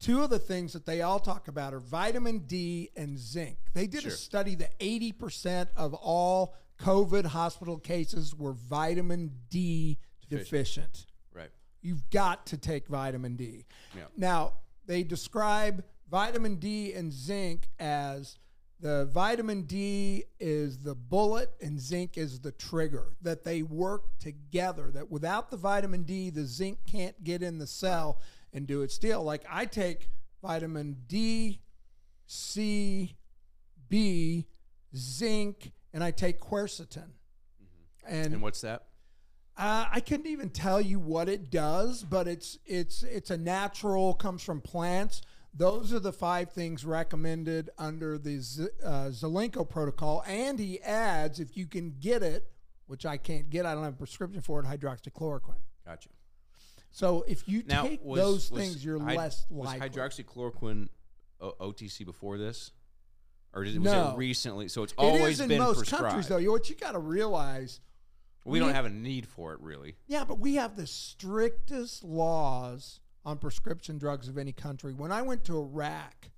[0.00, 3.56] Two of the things that they all talk about are vitamin D and zinc.
[3.72, 4.10] They did Sure.
[4.10, 11.06] a study that 80% of all COVID hospital cases were vitamin D deficient.
[11.32, 13.64] right You've got to take vitamin D.
[13.96, 14.04] Yeah.
[14.16, 14.54] Now,
[14.86, 18.38] they describe vitamin D and zinc as
[18.84, 24.90] the vitamin D is the bullet and zinc is the trigger, that they work together,
[24.90, 28.20] that without the vitamin D, the zinc can't get in the cell
[28.52, 29.24] and do its deal.
[29.24, 30.10] Like I take
[30.42, 31.62] vitamin D,
[32.26, 33.16] C,
[33.88, 34.44] B,
[34.94, 37.08] zinc, and I take quercetin.
[38.06, 38.82] and what's that
[39.56, 44.12] Uh, I couldn't even tell you what it does, but it's it's it's a natural,
[44.12, 45.22] comes from plants.
[45.56, 51.38] Those are the five things recommended under the Z, uh, Zelenko protocol, and he adds,
[51.38, 52.50] if you can get it,
[52.86, 55.60] which I can't get, I don't have a prescription for it, hydroxychloroquine.
[55.86, 56.08] gotcha
[56.90, 59.88] So if you Now, take was, those was things, you're less was likely.
[59.90, 60.88] hydroxychloroquine
[61.40, 62.72] o- OTC before this,
[63.52, 64.10] or did, was No.
[64.12, 64.66] it recently?
[64.68, 66.04] So it's it always is in been most prescribed.
[66.04, 66.50] countries, though.
[66.50, 67.80] What you got to realize
[68.44, 69.94] we don't have a need for it, really.
[70.08, 74.92] Yeah, but we have the strictest laws on prescription drugs of any country.
[74.92, 76.28] When I went to Iraq,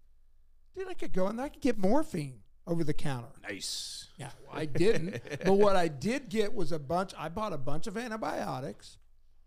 [0.77, 3.29] dude, I could go and I could get morphine over the counter.
[3.49, 4.09] Nice.
[4.17, 5.21] Yeah, I didn't.
[5.45, 8.99] but what I did get was a bunch, I bought a bunch of antibiotics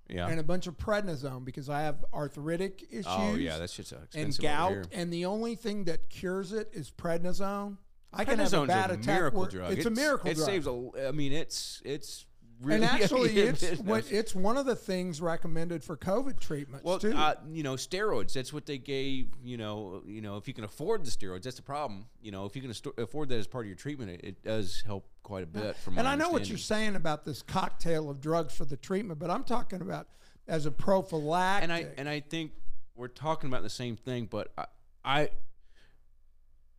[0.09, 0.27] Yeah.
[0.27, 3.05] and a bunch of prednisone because I have arthritic oh, issues.
[3.07, 4.87] oh yeah, that's just and gout.
[4.91, 7.77] And the only thing that cures it is prednisone.
[8.11, 9.05] I can have a bad a attack.
[9.05, 9.73] miracle where- drug.
[9.73, 10.45] It's, a miracle It drug.
[10.47, 10.91] saves a.
[11.07, 12.25] I mean, it's it's
[12.61, 12.83] really.
[12.83, 17.13] and actually, it's what, it's one of the things recommended for COVID treatments well, too.
[17.15, 18.33] uh, you know, steroids.
[18.33, 19.27] That's what they gave.
[19.43, 22.05] You know, you know, if you can afford the steroids, that's the problem.
[22.21, 24.83] You know, if you can afford that as part of your treatment, it, it does
[24.85, 25.75] help quite a bit.
[25.77, 28.77] From my and I know what you're saying about this cocktail of drugs for the
[28.77, 30.07] treatment, but I'm talking about
[30.47, 31.63] as a prophylactic.
[31.63, 32.51] and I and I think
[32.95, 34.65] we're talking about the same thing, but I,
[35.05, 35.29] I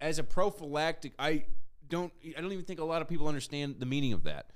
[0.00, 1.44] as a prophylactic, I
[1.88, 4.50] don't I don't even think a lot of people understand the meaning of that.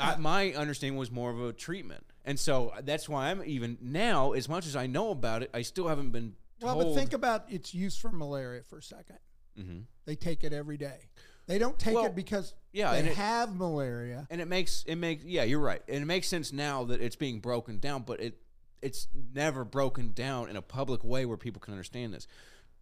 [0.00, 4.32] I, my understanding was more of a treatment, and so that's why I'm even now.
[4.32, 6.76] As much as I know about it, I still haven't been Told.
[6.76, 9.18] well, but think about its use for malaria for a 2nd
[9.58, 9.84] Mhm.
[10.04, 11.08] They take it every day.
[11.46, 14.26] They don't take Well, it because yeah, they it- have malaria.
[14.30, 17.16] and it makes it makes yeah, you're right, and it makes sense now that it's
[17.16, 18.40] being broken down, but it
[18.82, 22.26] it's never broken down in a public way where people can understand this.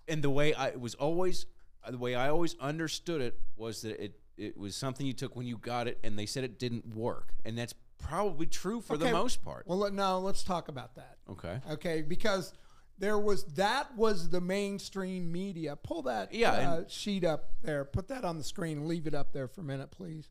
[0.07, 1.47] And the way I it was always
[1.89, 5.47] the way I always understood it was that it it was something you took when
[5.47, 9.11] you got it, and they said it didn't work, and that's probably true for the
[9.11, 9.65] most part.
[9.67, 11.19] Well, no, let's talk about that.
[11.31, 11.61] Okay.
[11.71, 12.55] Okay, because
[12.99, 15.77] there was that was the mainstream media.
[15.77, 17.85] Pull that Yeah, uh, sheet up there.
[17.85, 18.89] Put that on the screen.
[18.89, 20.29] Leave it up there for a minute, please.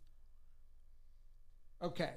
[1.82, 2.14] Okay.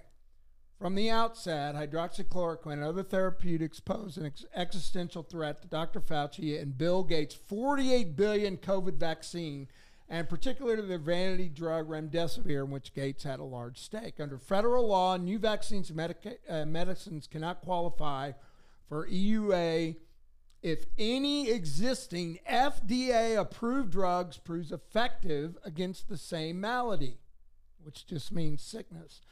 [0.78, 6.00] From the outset, hydroxychloroquine and other therapeutics pose an ex- existential threat to Dr.
[6.00, 9.68] Fauci and Bill Gates' 48 billion COVID vaccine,
[10.10, 14.18] and particularly the vanity drug remdesivir, in which Gates had a large stake.
[14.18, 18.32] Under federal law, new vaccines and medica- uh, medicines cannot qualify
[18.88, 19.96] for EUA
[20.62, 27.18] if any existing FDA approved drugs proves effective against the same malady,
[27.82, 29.22] which just means sickness.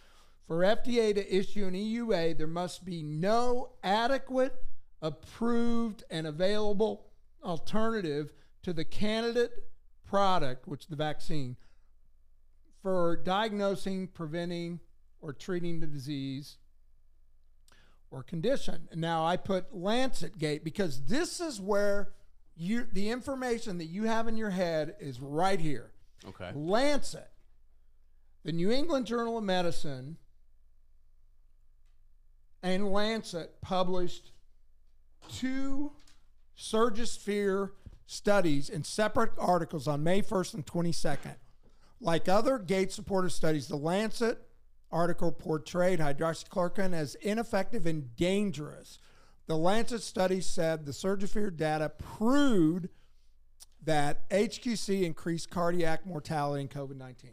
[0.46, 4.54] For FDA to issue an EUA, there must be no adequate,
[5.02, 7.10] approved, and available
[7.42, 9.52] alternative to the candidate
[10.08, 11.56] product, which is the vaccine,
[12.82, 14.80] for diagnosing, preventing,
[15.20, 16.56] or treating the disease
[18.10, 18.88] or condition.
[18.90, 22.12] And now I put Lancet Gate because this is where
[22.56, 25.92] you the information that you have in your head is right here.
[26.26, 26.50] Okay.
[26.54, 27.30] Lancet,
[28.44, 30.16] the New England Journal of Medicine,
[32.62, 34.32] and Lancet published
[35.28, 35.92] two
[36.58, 37.70] Surgisphere
[38.10, 41.36] studies in separate articles on May 1st and 22nd.
[42.00, 44.38] Like other Gates supported studies, the Lancet
[44.90, 48.98] article portrayed hydroxychloroquine as ineffective and dangerous.
[49.46, 52.88] The Lancet study said the Surgisphere data proved
[53.84, 57.32] that HQC increased cardiac mortality in COVID 19.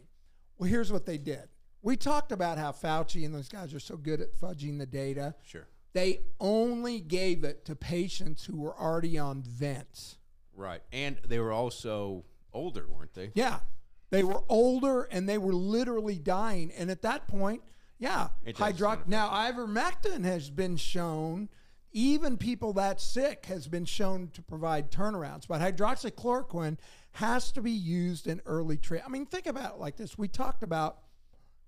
[0.58, 1.48] Well, here's what they did.
[1.80, 5.36] We talked about how Fauci and those guys are so good at fudging the data.
[5.42, 5.68] Sure.
[5.94, 10.18] They only gave it to patients who were already on vents.
[10.56, 10.80] Right.
[10.92, 13.30] And they were also older, weren't they?
[13.34, 13.60] Yeah.
[14.10, 16.72] They were older and they were literally dying.
[16.76, 17.62] And at that point,
[17.98, 19.06] yeah, hydrox.
[19.06, 21.48] Now, ivermectin has been shown,
[21.92, 25.46] even people that sick has been shown to provide turnarounds.
[25.48, 26.78] But hydroxychloroquine
[27.12, 29.10] has to be used in early treatment.
[29.10, 30.16] I mean, think about it like this.
[30.16, 30.98] We talked about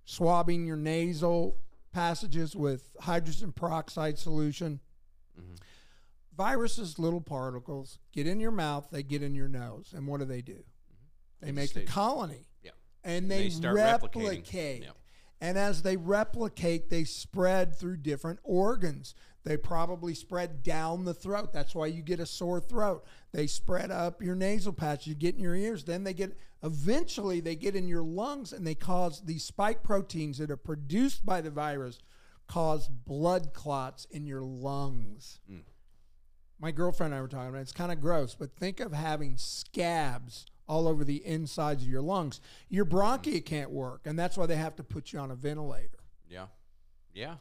[0.05, 1.59] swabbing your nasal
[1.93, 4.81] passages with hydrogen peroxide solution.
[5.39, 5.55] Mm-hmm.
[6.39, 9.93] Viruses, little particles, get in your mouth, they get in your nose.
[9.95, 10.53] And what do they do?
[10.53, 11.45] Mm-hmm.
[11.47, 12.71] They make a colony Yeah.
[13.05, 14.25] and they, They start replicating.
[14.29, 14.83] replicate.
[14.85, 14.91] Yeah.
[15.41, 19.15] And as they replicate, they spread through different organs.
[19.45, 21.53] They probably spread down the throat.
[21.53, 23.05] That's why you get a sore throat.
[23.33, 25.07] They spread up your nasal patch.
[25.07, 25.85] You get in your ears.
[25.85, 30.39] Then they get, eventually, they get in your lungs and they cause these spike proteins
[30.39, 31.99] that are produced by the virus
[32.49, 35.39] cause blood clots in your lungs.
[35.51, 35.63] Mm.
[36.61, 37.61] My girlfriend and I were talking about.
[37.61, 42.03] It's kind of gross, but think of having scabs all over the insides of your
[42.03, 42.41] lungs.
[42.69, 45.99] Your bronchia can't work, and that's why they have to put you on a ventilator.
[46.29, 46.47] Yeah.
[47.15, 47.37] Yeah.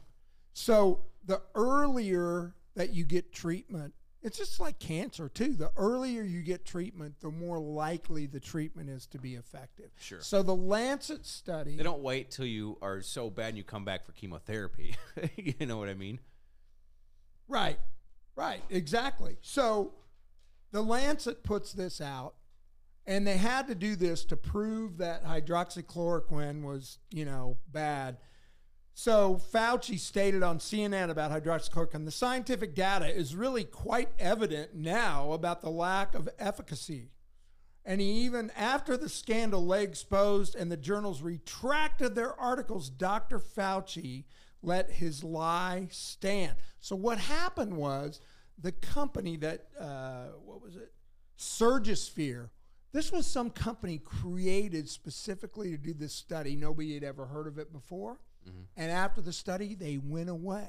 [0.54, 3.92] So the earlier that you get treatment,
[4.22, 5.54] it's just like cancer too.
[5.54, 9.90] The earlier you get treatment, the more likely the treatment is to be effective.
[10.00, 10.20] Sure.
[10.20, 13.84] So the Lancet study, They don't wait till you are so bad and you come
[13.84, 14.96] back for chemotherapy.
[15.36, 16.18] you know what I mean?
[17.46, 17.78] Right,
[18.38, 19.36] right, exactly.
[19.42, 19.92] So
[20.70, 22.34] the Lancet puts this out,
[23.06, 28.18] and they had to do this to prove that hydroxychloroquine was, you know, bad.
[28.94, 35.32] So Fauci stated on CNN about hydroxychloroquine the scientific data is really quite evident now
[35.32, 37.10] about the lack of efficacy.
[37.84, 43.38] And he even, after the scandal lay exposed and the journals retracted their articles, Dr.
[43.38, 44.24] Fauci
[44.62, 46.56] let his lie stand.
[46.80, 48.20] So what happened was
[48.60, 50.92] the company that, uh, what was it?
[51.38, 52.50] Surgisphere.
[52.92, 56.56] This was some company created specifically to do this study.
[56.56, 58.18] Nobody had ever heard of it before.
[58.76, 60.68] And after the study, they went away.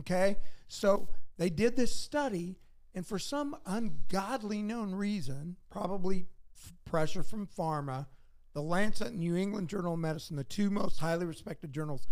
[0.00, 0.36] Okay?
[0.68, 1.08] So
[1.38, 2.56] they did this study,
[2.94, 8.06] and for some ungodly known reason, probably f- pressure from pharma,
[8.52, 12.06] the Lancet and New England Journal of Medicine, the two most highly respected journals,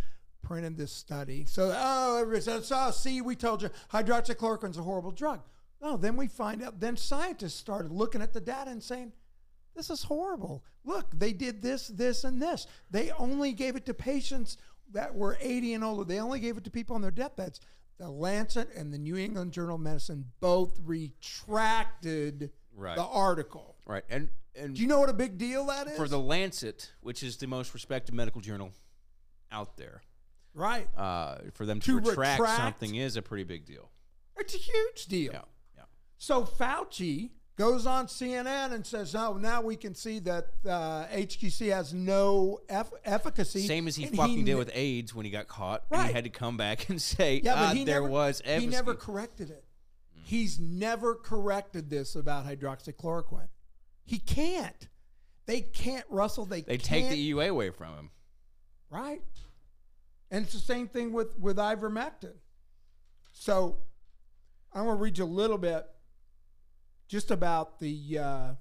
[0.44, 1.44] printed this study.
[1.48, 5.40] So, oh, everybody says, oh, see, we told you hydroxychloroquine's a horrible drug.
[5.82, 9.12] Oh, then we find out, then scientists started looking at the data and saying,
[9.76, 10.64] this is horrible.
[10.84, 12.66] Look, they did this, this, and this.
[12.90, 14.56] They only gave it to patients
[14.92, 16.04] that were 80 and older.
[16.04, 17.60] They only gave it to people on their deathbeds.
[17.98, 22.96] The Lancet and the New England Journal of Medicine both retracted Right.
[22.96, 23.76] the article.
[23.86, 24.02] Right.
[24.10, 25.96] And and Do you know what a big deal that is?
[25.96, 28.70] for the Lancet, which is the most respected medical journal
[29.50, 30.02] out there,
[30.54, 30.88] Right.
[30.96, 32.60] uh, for them to, To retract, retract?
[32.60, 33.90] something is a pretty big deal.
[34.36, 35.32] It's a huge deal.
[35.32, 35.40] Yeah,
[35.76, 35.82] yeah.
[36.18, 41.72] So Fauci goes on CNN and says, "Oh, now we can see that uh, HQC
[41.72, 45.46] has no eff- efficacy." Same as he And fucking did with AIDS when he got
[45.48, 45.84] caught.
[45.90, 46.06] And Right.
[46.08, 48.66] he had to come back and say, Yeah, ah, but he there never, was He
[48.66, 49.64] never corrected it.
[50.24, 53.48] He's never corrected this about hydroxychloroquine.
[54.04, 54.88] He can't.
[55.46, 56.46] They can't, Russell.
[56.46, 58.10] They they can't, take the EUA away from him.
[58.90, 59.22] right.
[60.34, 62.34] And it's the same thing with with ivermectin.
[63.30, 63.76] So
[64.72, 65.86] I'm going to read you a little bit
[67.06, 68.54] just about the uh,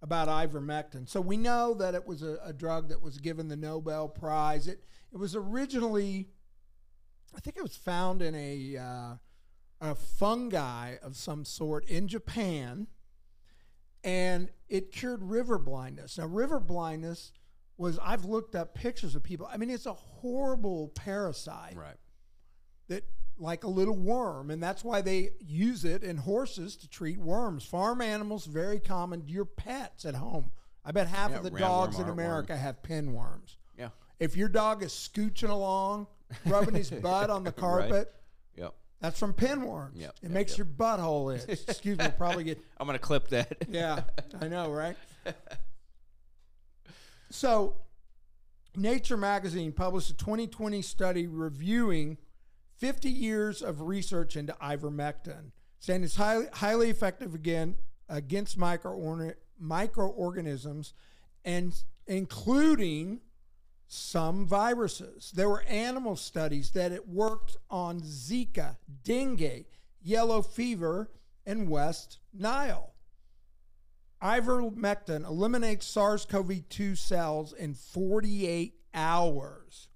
[0.00, 1.06] about ivermectin.
[1.06, 4.66] So we know that it was a, a drug that was given the Nobel Prize.
[4.66, 4.82] It
[5.12, 6.30] it was originally,
[7.36, 9.14] I think it was found in a uh,
[9.82, 12.86] a fungi of some sort in Japan,
[14.02, 16.16] and it cured river blindness.
[16.16, 17.32] Now, river blindness
[17.78, 19.48] was I've looked up pictures of people.
[19.50, 21.96] I mean, it's a horrible parasite Right.
[22.88, 23.04] that
[23.40, 27.64] like a little worm and that's why they use it in horses to treat worms
[27.64, 30.50] farm animals very common your pets at home
[30.84, 33.90] i bet half Yeah, of the dogs in america have pinworms Yeah.
[34.18, 36.08] if your dog is scooching along
[36.46, 38.12] rubbing his butt on the carpet
[38.56, 38.74] Yep.
[39.00, 40.58] that's from pinworms Yep, it yep, makes yep.
[40.58, 43.56] your butthole itch excuse me probably get I'm gonna clip that.
[43.68, 44.00] yeah,
[44.40, 44.96] I know, right?
[47.30, 47.76] so,
[48.76, 52.16] Nature magazine published a 2020 study reviewing
[52.76, 55.50] 50 years of research into ivermectin,
[55.80, 57.74] saying it's highly, highly effective again
[58.08, 60.94] against microorni- microorganisms
[61.44, 63.20] and including
[63.88, 65.32] some viruses.
[65.34, 69.64] There were animal studies that it worked on Zika, dengue,
[70.02, 71.10] yellow fever,
[71.46, 72.92] and West Nile.
[74.22, 79.88] Ivermectin eliminates SARS CoV 2 cells in 48 hours.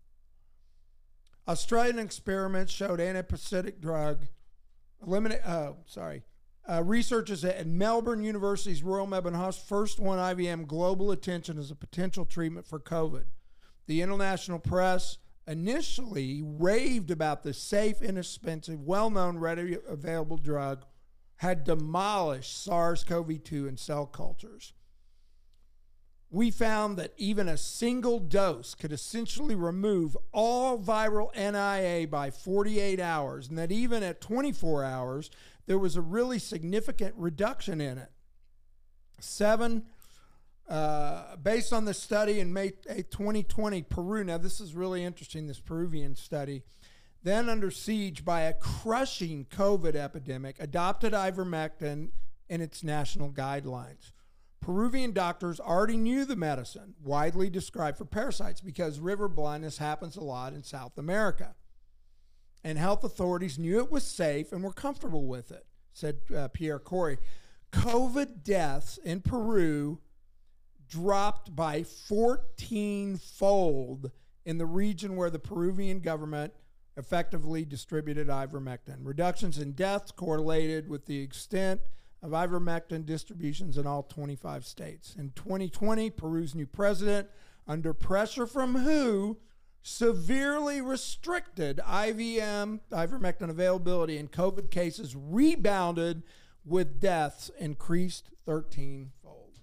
[1.49, 4.27] Australian experiments showed antiparasitic drug
[5.05, 5.45] eliminate.
[5.45, 6.23] Uh, sorry.
[6.69, 11.75] Uh, researchers at Melbourne University's Royal Melbourne Hospital first won IVM global attention as a
[11.75, 13.25] potential treatment for COVID.
[13.87, 15.19] The international press
[15.49, 20.85] initially raved about the safe, inexpensive, well known, readily available drug
[21.43, 24.75] had demolished SARS CoV 2 in cell cultures.
[26.31, 33.01] We found that even a single dose could essentially remove all viral RNA by 48
[33.01, 35.31] hours, and that even at 24 hours,
[35.67, 38.13] there was a really significant reduction in it.
[39.19, 39.87] Seven,
[40.69, 45.49] uh, based on the study in May 8, 2020, Peru, now this is really interesting,
[45.49, 46.63] this Peruvian study,
[47.23, 52.11] then under siege by a crushing COVID epidemic, adopted ivermectin
[52.49, 54.13] in its national guidelines.
[54.61, 60.23] Peruvian doctors already knew the medicine, widely described for parasites, because river blindness happens a
[60.23, 61.55] lot in South America.
[62.63, 66.79] And health authorities knew it was safe and were comfortable with it, said uh, Pierre
[66.79, 67.19] Kory.
[67.73, 69.99] COVID deaths in Peru
[70.89, 74.13] dropped by 14 fold
[74.45, 76.53] in the region where the Peruvian government
[76.97, 78.99] effectively distributed ivermectin.
[79.03, 81.81] Reductions in deaths correlated with the extent
[82.23, 85.15] of ivermectin distributions in all 25 states.
[85.19, 87.29] In 2020, Peru's new president,
[87.67, 89.39] under pressure from WHO,
[89.83, 96.23] severely restricted IVM, ivermectin availability, and COVID cases rebounded
[96.65, 99.59] with deaths increased 13 fold.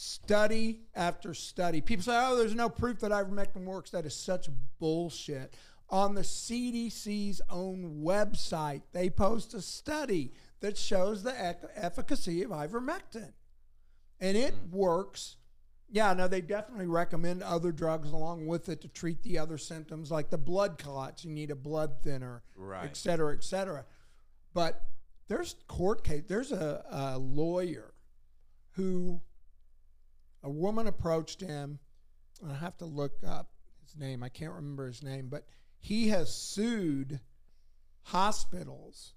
[0.00, 1.80] Study after study.
[1.80, 3.90] People say, oh, there's no proof that ivermectin works.
[3.90, 5.56] That is such bullshit.
[5.90, 10.30] On the CDC's own website, they post a study
[10.60, 13.32] that shows the ec- efficacy of ivermectin.
[14.20, 14.76] And it hmm.
[14.76, 15.34] works.
[15.90, 20.12] Yeah, no, they definitely recommend other drugs along with it to treat the other symptoms
[20.12, 21.24] like the blood clots.
[21.24, 22.84] You need a blood thinner, Right.
[22.84, 23.84] et cetera, et cetera.
[24.54, 24.80] But
[25.26, 26.22] there's court case.
[26.28, 27.94] There's a, a lawyer
[28.74, 29.22] who
[30.42, 31.78] a woman approached him.
[32.42, 33.50] and I have to look up
[33.82, 34.22] his name.
[34.22, 35.46] I can't remember his name, but
[35.78, 37.20] he has sued
[38.02, 39.14] hospitals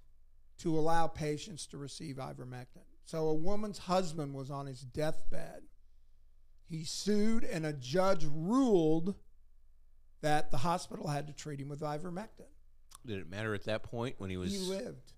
[0.58, 2.84] to allow patients to receive ivermectin.
[3.04, 5.62] So a woman's husband was on his deathbed.
[6.68, 9.14] He sued, and a judge ruled
[10.20, 12.46] that the hospital had to treat him with ivermectin.
[13.04, 14.52] Did it matter at that point when he was?
[14.52, 15.12] He lived.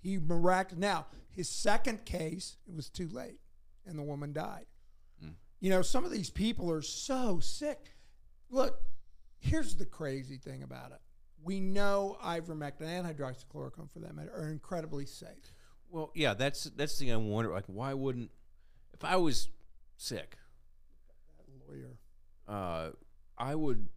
[0.00, 3.40] He mirac Now, his second case, it was too late,
[3.86, 4.66] and the woman died.
[5.60, 7.94] You know, some of these people are so sick.
[8.50, 8.80] Look,
[9.40, 11.00] here's the crazy thing about it.
[11.42, 15.52] We know ivermectin and hydroxychloroquine, for that matter, are incredibly safe.
[15.90, 17.50] Well, yeah, that's that's the thing I wonder.
[17.52, 18.30] Like, why wouldn't
[18.92, 19.48] if I was
[19.96, 20.36] sick,
[21.38, 21.96] That lawyer.
[22.46, 22.90] uh,
[23.38, 23.88] I would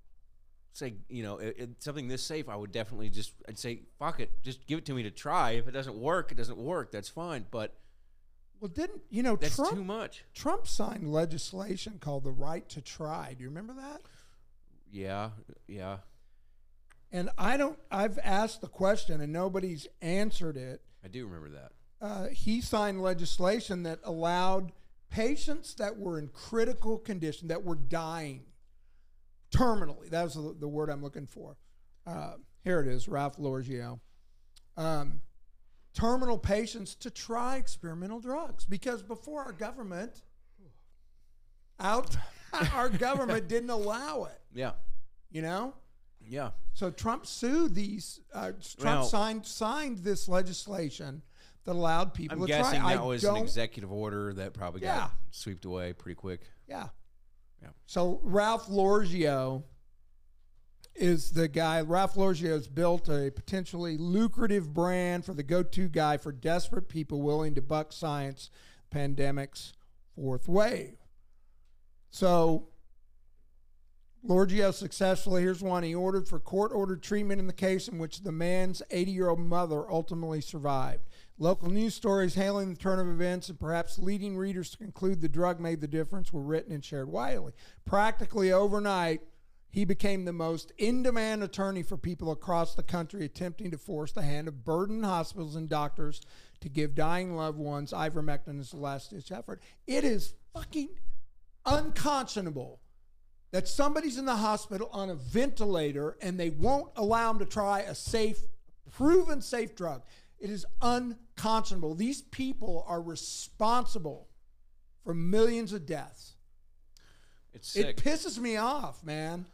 [0.74, 4.20] say, you know, it, it, something this safe, I would definitely just, I'd say, fuck
[4.20, 5.52] it, just give it to me to try.
[5.52, 6.92] If it doesn't work, it doesn't work.
[6.92, 7.46] That's fine.
[7.52, 7.76] But
[8.62, 9.72] Well, didn't you know that's Trump?
[9.72, 10.24] too much.
[10.36, 13.34] Trump signed legislation called the right to try.
[13.36, 14.02] Do you remember that?
[14.92, 15.32] Yeah,
[15.68, 15.98] yeah.
[17.12, 17.80] And I don't.
[17.90, 20.82] I've asked the question and nobody's answered it.
[21.04, 21.72] I do remember that.
[22.00, 24.72] Uh, he signed legislation that allowed
[25.10, 28.44] patients that were in critical condition, that were dying
[29.52, 30.10] terminally.
[30.12, 31.58] That was the, the word I'm looking for.
[32.06, 32.34] Uh,
[32.64, 34.00] here it is, Ralph Lorigo.
[34.78, 35.22] Um,
[35.94, 40.22] terminal patients to try experimental drugs because before our government
[41.80, 42.16] out,
[42.74, 44.40] our government didn't allow it.
[44.54, 44.72] Yeah,
[45.32, 45.74] You know.
[46.26, 46.52] yeah.
[46.74, 48.20] So Trump sued these.
[48.34, 51.22] Uh, Trump Now- signed signed this legislation
[51.66, 52.94] that allowed people I'm to guessing try.
[52.96, 54.98] that I was an executive order that probably Yeah.
[54.98, 56.42] got swept away pretty quick.
[56.68, 56.88] Yeah.
[57.62, 57.70] Yeah.
[57.86, 59.64] So Ralph Lorigo
[60.96, 61.82] is the guy.
[61.82, 67.22] Ralph Lorigo has built a potentially lucrative brand for the go-to guy for desperate people
[67.22, 68.50] willing to buck science
[68.92, 69.74] pandemic's
[70.16, 70.98] fourth wave.
[72.10, 72.68] So
[74.28, 75.84] Lorigo successfully, here's one.
[75.84, 79.30] He ordered for court ordered treatment in the case in which the man's 80 year
[79.30, 81.08] old mother ultimately survived.
[81.40, 85.30] Local news stories hailing the turn of events and perhaps leading readers to conclude the
[85.30, 87.54] drug made the difference were written and shared widely.
[87.84, 89.22] Practically overnight,
[89.72, 94.12] he became the most in demand attorney for people across the country attempting to force
[94.12, 96.22] the hand of burdened hospitals and doctors
[96.60, 99.62] to give dying loved ones ivermectin as a last ditch effort.
[99.88, 100.90] It is fucking
[101.66, 102.82] unconscionable
[103.52, 107.80] that somebody's in the hospital on a ventilator and they won't allow them to try
[107.82, 108.40] a safe,
[108.92, 110.04] proven safe drug.
[110.40, 111.96] It is unconscionable.
[111.96, 114.28] These people are responsible
[115.04, 116.36] for millions of deaths.
[117.54, 117.86] It's sick.
[117.86, 119.46] It pisses me off, man.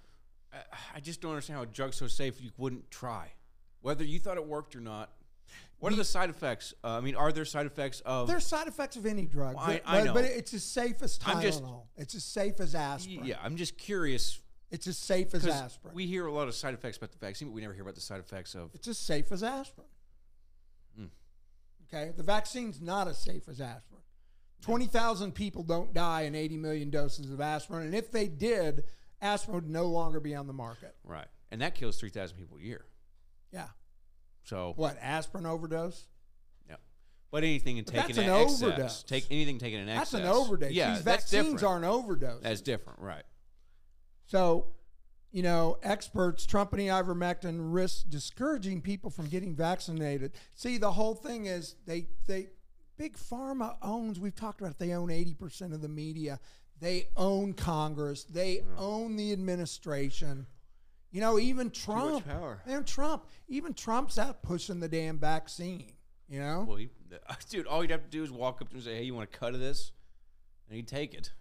[0.95, 3.31] I, just don't understand how a drug's so safe you wouldn't try,
[3.81, 5.11] whether you thought it worked or not.
[5.79, 6.73] What are the side effects?
[6.83, 8.27] Uh, I mean, are there side effects of?
[8.27, 10.13] There's side effects of any drug, Well, I- but, I but- know.
[10.15, 11.41] but it's as safe as Tylenol.
[11.41, 11.63] Just-
[11.97, 13.25] it's as safe as aspirin.
[13.25, 14.41] yeah, I'm just curious
[14.71, 15.93] It's as safe as aspirin.
[15.93, 17.95] we hear a lot of side effects about the vaccine, but we never hear about
[17.95, 18.71] the side effects of.
[18.73, 19.87] It's as safe as aspirin.
[20.97, 21.05] Hmm.
[21.87, 24.01] Okay, the vaccine's not as safe as aspirin.
[24.61, 28.83] Twenty thousand people don't die in eighty million doses of aspirin, and if they did,
[29.21, 30.95] aspirin would no longer be on the market.
[31.03, 32.85] Right, and that kills three thousand people a year.
[33.51, 33.67] Yeah,
[34.43, 36.07] So what aspirin overdose?
[36.69, 36.75] yeah,
[37.31, 39.03] but anything in But taken that's in an excess, overdose.
[39.03, 40.11] take anything taken in excess.
[40.11, 40.71] That's an overdose.
[40.71, 42.41] Yeah, These that's vaccines aren't overdoses.
[42.41, 43.23] That's different, right?
[44.25, 44.67] So,
[45.31, 50.33] you know, experts Trump trumpeting ivermectin risks discouraging people from getting vaccinated.
[50.55, 52.47] See, the whole thing is they they
[52.97, 54.19] big pharma owns.
[54.19, 54.79] We've talked about it.
[54.79, 56.39] They own eighty percent of the media.
[56.79, 58.23] They own Congress.
[58.23, 60.45] They own the administration.
[61.11, 62.23] You know, even Trump.
[62.23, 62.61] Too power.
[62.65, 63.25] And Trump.
[63.47, 65.93] Even Trump's out pushing the damn vaccine.
[66.29, 66.65] You know.
[66.67, 66.89] Well, he,
[67.49, 69.15] dude, all you'd have to do is walk up to him and say, "Hey, you
[69.15, 69.91] want a cut of this?"
[70.67, 71.31] And he'd take it.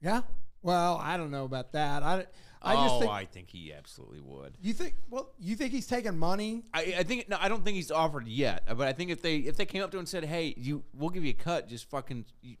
[0.00, 0.22] yeah.
[0.62, 2.02] Well, I don't know about that.
[2.02, 2.24] I,
[2.62, 3.12] I just oh, think.
[3.12, 4.56] I think he absolutely would.
[4.60, 4.94] you think?
[5.10, 6.64] Well, you think he's taking money?
[6.72, 8.62] I, I think no, I don't think he's offered yet.
[8.66, 10.54] Uh, but I think if they if they came up to him and said, "Hey,
[10.56, 12.24] you, we'll give you a cut," just fucking.
[12.42, 12.56] You,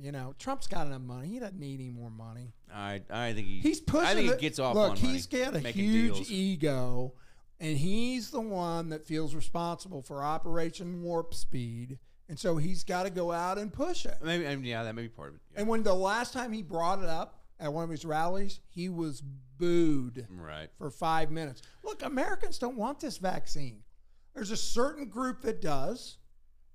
[0.00, 1.28] you know, Trump's got enough money.
[1.28, 2.52] He doesn't need any more money.
[2.72, 4.06] I I think he He's pushing.
[4.06, 6.30] I think the- he gets off Look, on he's got a huge deals.
[6.30, 7.14] ego,
[7.60, 13.02] and he's the one that feels responsible for Operation Warp Speed, and so he's got
[13.04, 14.16] to go out and push it.
[14.22, 15.40] Maybe I mean, yeah, that may be part of it.
[15.52, 15.60] Yeah.
[15.60, 18.88] And when the last time he brought it up at one of his rallies, he
[18.88, 20.68] was booed right.
[20.76, 21.62] for five minutes.
[21.84, 23.84] Look, Americans don't want this vaccine.
[24.34, 26.18] There's a certain group that does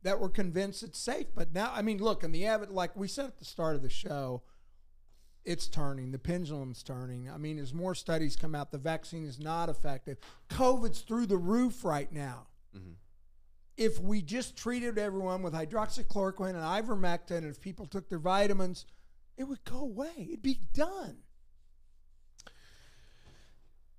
[0.03, 1.27] that were convinced it's safe.
[1.35, 3.81] But now, I mean, look, in the evidence, like we said at the start of
[3.81, 4.43] the show,
[5.43, 6.11] it's turning.
[6.11, 7.29] The pendulum's turning.
[7.29, 10.17] I mean, as more studies come out, the vaccine is not effective.
[10.49, 12.47] COVID's through the roof right now.
[12.75, 12.91] Mm-hmm.
[13.75, 18.85] If we just treated everyone with hydroxychloroquine and ivermectin, and if people took their vitamins,
[19.37, 20.13] it would go away.
[20.29, 21.17] It'd be done.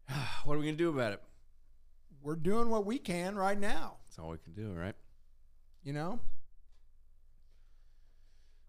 [0.44, 1.22] What are we gonna do about it?
[2.22, 3.96] We're doing what we can right now.
[4.06, 4.94] That's all we can do, right?
[5.84, 6.20] You know?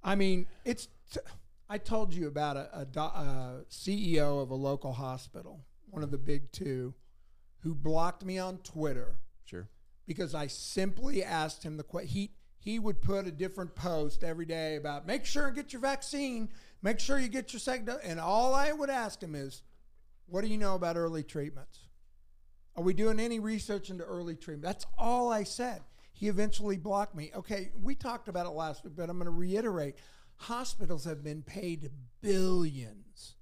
[0.03, 0.88] I mean, it's.
[1.11, 1.20] T-
[1.70, 6.09] I told you about a, a, do- a CEO of a local hospital, one of
[6.11, 6.93] the big two,
[7.59, 9.67] who blocked me on Twitter Sure.
[10.07, 12.09] because I simply asked him the question.
[12.09, 15.82] He, he would put a different post every day about make sure and get your
[15.82, 16.49] vaccine,
[16.82, 18.01] make sure you get your second dose.
[18.03, 19.64] And all I would ask him is,
[20.28, 21.80] what do you know about early treatments?
[22.76, 24.64] Are we doing any research into early treatment?
[24.64, 25.82] That's all I said.
[26.14, 27.32] He eventually blocked me.
[27.36, 29.95] Okay, we talked about it last week, but I'm going to reiterate.
[30.36, 31.89] Hospitals have been paid
[32.22, 33.36] billions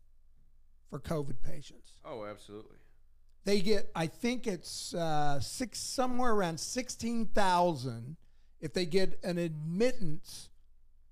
[0.90, 1.92] for COVID patients.
[2.06, 2.78] Oh, absolutely.
[3.46, 8.18] They get, I think it's uh, six somewhere around sixteen thousand
[8.60, 10.50] if they get an admittance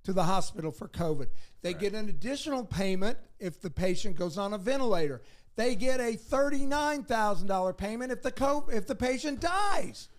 [0.03, 1.27] to the hospital for COVID.
[1.61, 1.79] They Right.
[1.81, 5.21] get an additional payment if the patient goes on a ventilator.
[5.55, 10.09] They get a thirty-nine thousand dollar payment if the co- if the patient dies.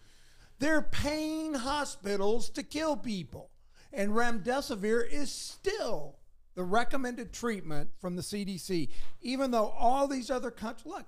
[0.58, 3.50] They're paying hospitals to kill people,
[3.92, 6.18] and remdesivir is still
[6.54, 8.88] the recommended treatment from the CDC,
[9.20, 11.06] even though all these other countries look.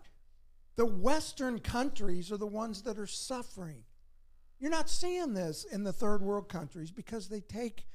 [0.76, 3.84] The Western countries are the ones that are suffering.
[4.60, 7.86] You're not seeing this in the third world countries because they take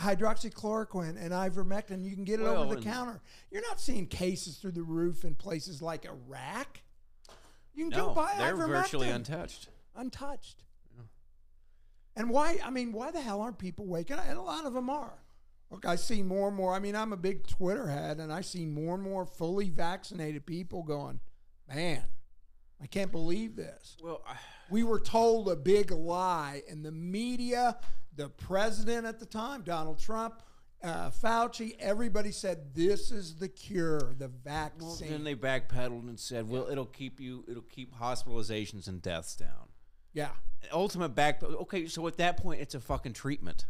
[0.00, 2.04] hydroxychloroquine and ivermectin.
[2.04, 3.20] You can get it Well, over the counter.
[3.50, 6.80] You're not seeing cases through the roof in places like Iraq.
[7.74, 9.68] You can No, go buy they're virtually ivermectin untouched.
[9.94, 10.62] untouched.
[12.18, 12.58] And why?
[12.64, 14.24] I mean, why the hell aren't people waking up?
[14.26, 15.18] And a lot of them are.
[15.70, 16.72] Look, I see more and more.
[16.74, 20.46] I mean, I'm a big Twitter head, and I see more and more fully vaccinated
[20.46, 21.20] people going,
[21.68, 22.04] man,
[22.80, 23.98] I can't believe this.
[24.02, 24.36] Well, I,
[24.70, 27.76] We were told a big lie, and the media,
[28.14, 30.42] the president at the time, Donald Trump,
[30.82, 34.86] uh, Fauci, everybody said this is the cure, the vaccine.
[34.88, 39.36] well, then they backpedaled and said, "Well, it'll keep you, it'll keep hospitalizations and deaths
[39.36, 39.68] down."
[40.12, 40.30] yeah.
[40.72, 41.42] Ultimate back.
[41.42, 43.66] Okay, so at that point, it's a fucking treatment.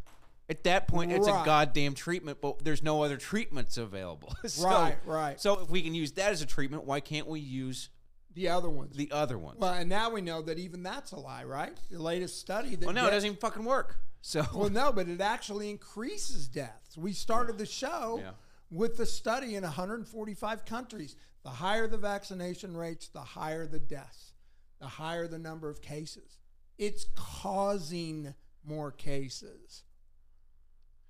[0.49, 4.35] At that point, it's a goddamn treatment, but there's no other treatments available.
[4.47, 5.41] so, Right, right.
[5.41, 7.91] So if we can use that as a treatment, why can't we use
[8.37, 8.95] The other ones.
[8.95, 9.59] the other ones?
[9.59, 11.77] Well, and now we know that even that's a lie, right?
[11.91, 13.97] The latest study that well, no, it doesn't even fucking work.
[14.21, 16.97] So Well, no, but it actually increases deaths.
[16.99, 18.31] We started the show Yeah.
[18.71, 21.17] with the study in 145 countries.
[21.45, 24.35] The higher the vaccination rates, the higher the deaths,
[24.81, 26.39] the higher the number of cases.
[26.77, 28.35] It's causing
[28.65, 29.85] more cases.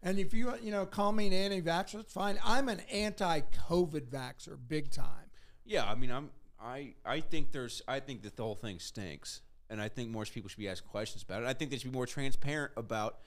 [0.03, 2.39] And if you you know call me an anti-vaxxer, it's fine.
[2.45, 5.31] I'm an anti-COVID vaxxer, big time.
[5.65, 6.31] Yeah, I mean, I'm
[6.67, 10.25] I I think there's I think that the whole thing stinks, and I think more
[10.25, 11.47] people should be asked questions about it.
[11.47, 13.19] I think they should be more transparent about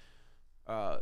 [0.68, 1.00] uh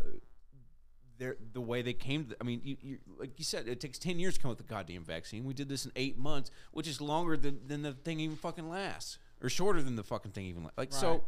[1.17, 2.25] their the way they came.
[2.25, 4.57] To, I mean, you, you like you said, it takes ten years to come up
[4.59, 5.45] with the goddamn vaccine.
[5.45, 8.69] We did this in eight months, which is longer than than the thing even fucking
[8.69, 10.77] lasts, or shorter than the fucking thing even lasts.
[10.77, 10.99] Like Right.
[10.99, 11.23] so,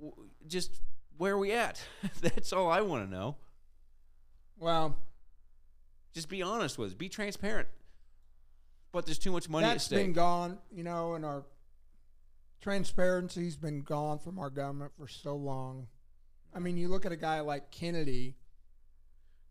[0.00, 0.80] w- just
[1.16, 1.82] where are we at?
[2.20, 3.36] That's all I want to know.
[4.58, 4.96] Well,
[6.12, 6.94] Just be honest with us.
[6.94, 7.66] Be transparent.
[8.92, 10.04] But there's too much money at that's stake.
[10.04, 11.44] been gone, you know, and our
[12.60, 15.86] transparency's been gone from our government for so long.
[16.54, 18.36] I mean, you look at a guy like Kennedy.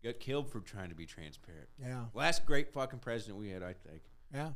[0.04, 1.68] Got killed for trying to be transparent.
[1.78, 2.04] Yeah.
[2.14, 4.02] Last great fucking president we had, I think.
[4.32, 4.50] Yeah.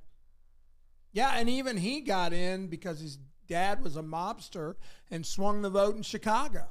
[1.13, 4.75] Yeah, and even he got in because his dad was a mobster
[5.11, 6.67] and swung the vote in Chicago.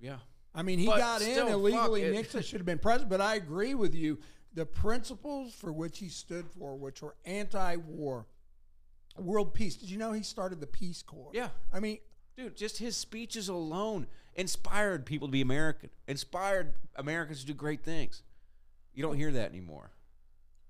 [0.00, 0.18] Yeah.
[0.54, 2.10] I mean, he But got in illegally.
[2.10, 3.10] Nixon should have been president.
[3.10, 4.18] But I agree with you.
[4.56, 8.26] The principles for which he stood for, which were anti-war,
[9.16, 9.76] world peace.
[9.76, 11.30] Did you know he started the Peace Corps?
[11.32, 11.50] Yeah.
[11.72, 11.98] I mean,
[12.36, 17.82] Dude, just his speeches alone inspired people to be American, inspired Americans to do great
[17.82, 18.22] things.
[18.94, 19.90] You don't hear that anymore.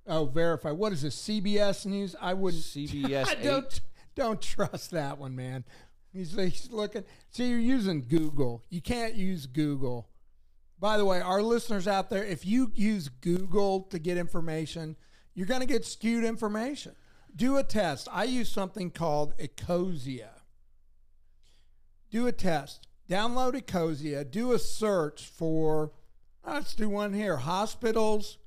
[0.07, 0.71] oh, verify.
[0.73, 1.17] What is this?
[1.17, 2.15] CBS News?
[2.21, 2.63] I wouldn't.
[2.65, 3.81] CBS I don't
[4.15, 5.65] don't trust that one, man.
[6.13, 7.05] He's, he's looking.
[7.31, 8.65] See, you're using Google.
[8.71, 10.09] You can't use Google.
[10.79, 14.97] By the way, our listeners out there, if you use Google to get information,
[15.35, 16.95] you're going to get skewed information.
[17.35, 18.09] Do a test.
[18.13, 20.29] I use something called Ecosia.
[22.11, 22.89] Do a test.
[23.09, 24.31] Download Ecosia.
[24.31, 25.93] Do a search for.
[26.47, 27.39] Let's do one here.
[27.39, 28.39] Hospitals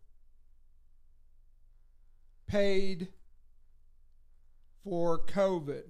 [2.47, 3.09] paid
[4.83, 5.83] for COVID.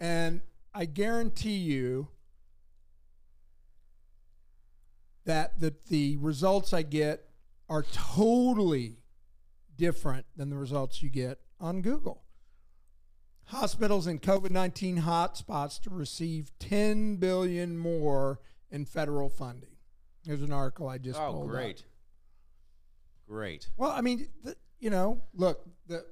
[0.00, 0.40] And
[0.74, 2.08] I guarantee you
[5.28, 7.28] that the, the results I get
[7.68, 8.96] are totally
[9.76, 12.22] different than the results you get on Google.
[13.44, 18.40] Hospitals in COVID 19 hotspots to receive 10 billion more
[18.70, 19.76] in federal funding.
[20.24, 21.50] There's an article I just Oh, pulled up.
[21.50, 21.84] great.
[23.28, 23.68] Great.
[23.76, 26.06] Well, I mean, the, you know, look, the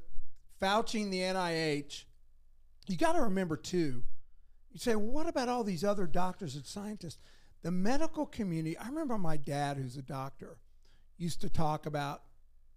[0.61, 2.05] Fauci and the NIH,
[2.87, 4.05] you got to remember too.
[4.73, 7.19] You say, well, what about all these other doctors and scientists?
[7.67, 10.59] The medical community, I remember my dad, who's a doctor,
[11.19, 12.23] used to talk about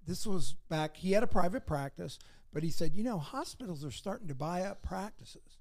[0.08, 2.18] this was back, he had a private practice,
[2.52, 5.60] but he said, you know, hospitals are starting to buy up practices.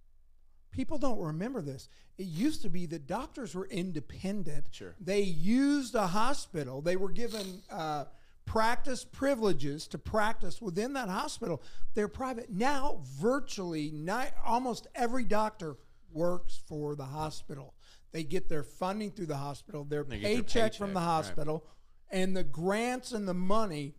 [0.70, 1.90] People don't remember this.
[2.16, 4.68] It used to be that doctors were independent.
[4.70, 4.94] Sure.
[4.98, 6.80] They used a hospital.
[6.80, 8.06] They were given uh,
[8.46, 11.62] practice privileges to practice within that hospital.
[11.92, 12.48] They're private.
[12.48, 15.76] Now, virtually ni- almost every doctor
[16.14, 17.74] works for the hospital.
[18.12, 21.04] They get their funding through the hospital, their their paycheck, from paycheck, the right.
[21.04, 21.64] hospital,
[22.10, 23.94] and the grants and the money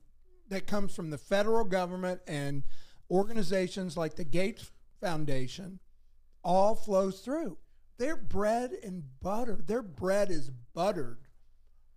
[0.50, 2.64] that comes from the federal government and
[3.10, 5.80] organizations like the Gates Foundation
[6.44, 7.58] all flows through.
[7.98, 11.20] Their bread and butter, their bread is buttered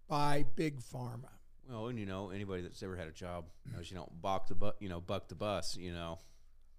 [0.09, 1.31] by big pharma.
[1.69, 4.55] Well, and you know, anybody that's ever had a job knows you don't buck the
[4.55, 6.19] bu- you know buck the bus, you know.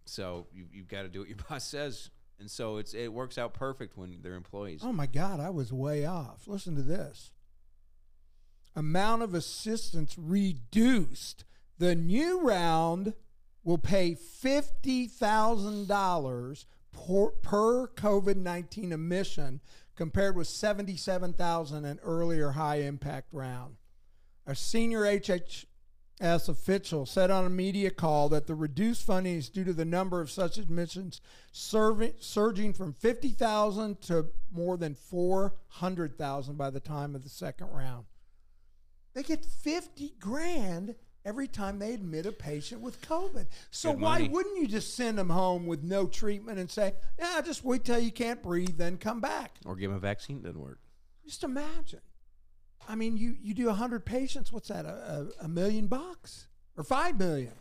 [0.05, 2.09] So you you've got to do what your boss says,
[2.43, 4.81] and so it's it works out perfect when they're employees.
[4.83, 6.45] Oh my God, I was way off.
[6.45, 7.31] Listen to this.
[8.75, 11.45] Amount of assistance reduced.
[11.77, 13.13] The new round
[13.63, 19.61] will pay fifty thousand dollars per COVID nineteen emission,
[19.95, 23.77] compared with seventy seven thousand an earlier high impact round.
[24.45, 25.05] A senior
[26.21, 29.85] HHS official said on a media call that the reduced funding is due to the
[29.85, 31.19] number of such admissions
[31.51, 38.05] serving, surging from 50,000 to more than 400,000 by the time of the second round.
[39.13, 40.95] They get 50 grand
[41.25, 43.47] every time they admit a patient with COVID.
[43.71, 44.29] So Good why money.
[44.29, 47.99] wouldn't you just send them home with no treatment and say, "Yeah, just wait till
[47.99, 50.79] you can't breathe, then come back." Or give them a vaccine that doesn't work.
[51.25, 52.01] Just imagine.
[52.87, 54.85] I mean, you you do 100 patients, what's that?
[54.85, 56.47] A, a, a million bucks
[56.77, 57.53] or 5 million.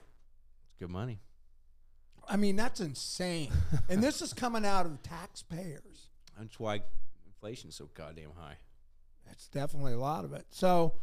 [0.66, 1.20] It's good money.
[2.28, 3.52] I mean, that's insane.
[3.88, 6.08] and this is coming out of taxpayers.
[6.38, 6.82] That's why
[7.26, 8.56] inflation's so goddamn high.
[9.26, 10.46] That's definitely a lot of it.
[10.50, 10.94] So,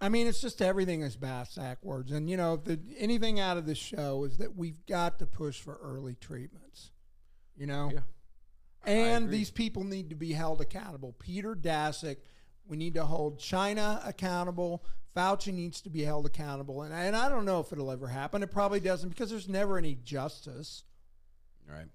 [0.00, 2.12] I mean, it's just everything is backwards.
[2.12, 5.60] And, you know, the, anything out of this show is that we've got to push
[5.60, 6.90] for early treatments,
[7.56, 7.90] you know?
[7.92, 8.00] Yeah.
[8.84, 11.14] And these people need to be held accountable.
[11.18, 12.16] Peter Daszak,
[12.66, 14.84] we need to hold China accountable.
[15.16, 16.82] Fauci needs to be held accountable.
[16.82, 18.42] And, and I don't know if it'll ever happen.
[18.42, 20.84] It probably doesn't because there's never any justice.
[21.68, 21.88] Right.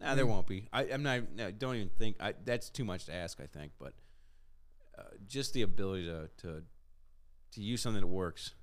[0.00, 0.68] Nah, there won't be.
[0.72, 1.32] I, I'm not.
[1.34, 2.16] No, don't even think.
[2.20, 3.40] I, that's too much to ask.
[3.40, 3.94] I think, but
[4.98, 6.62] uh, just the ability to to
[7.52, 8.54] to use something that works,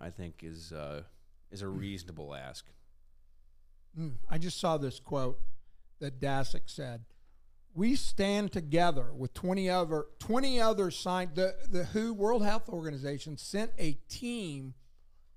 [0.00, 1.02] I think is uh,
[1.50, 2.64] is a reasonable ask.
[3.98, 5.38] Mm, I just saw this quote
[6.00, 7.04] that Daszak said.
[7.74, 13.36] We stand together with 20 other 20 other signed the, the WHO World Health Organization
[13.36, 14.74] sent a team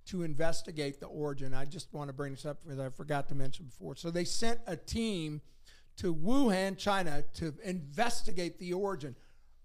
[0.06, 1.54] to investigate the origin.
[1.54, 3.96] I just want to bring this up because I forgot to mention before.
[3.96, 5.42] So they sent a team
[5.98, 9.16] to Wuhan, China to investigate the origin.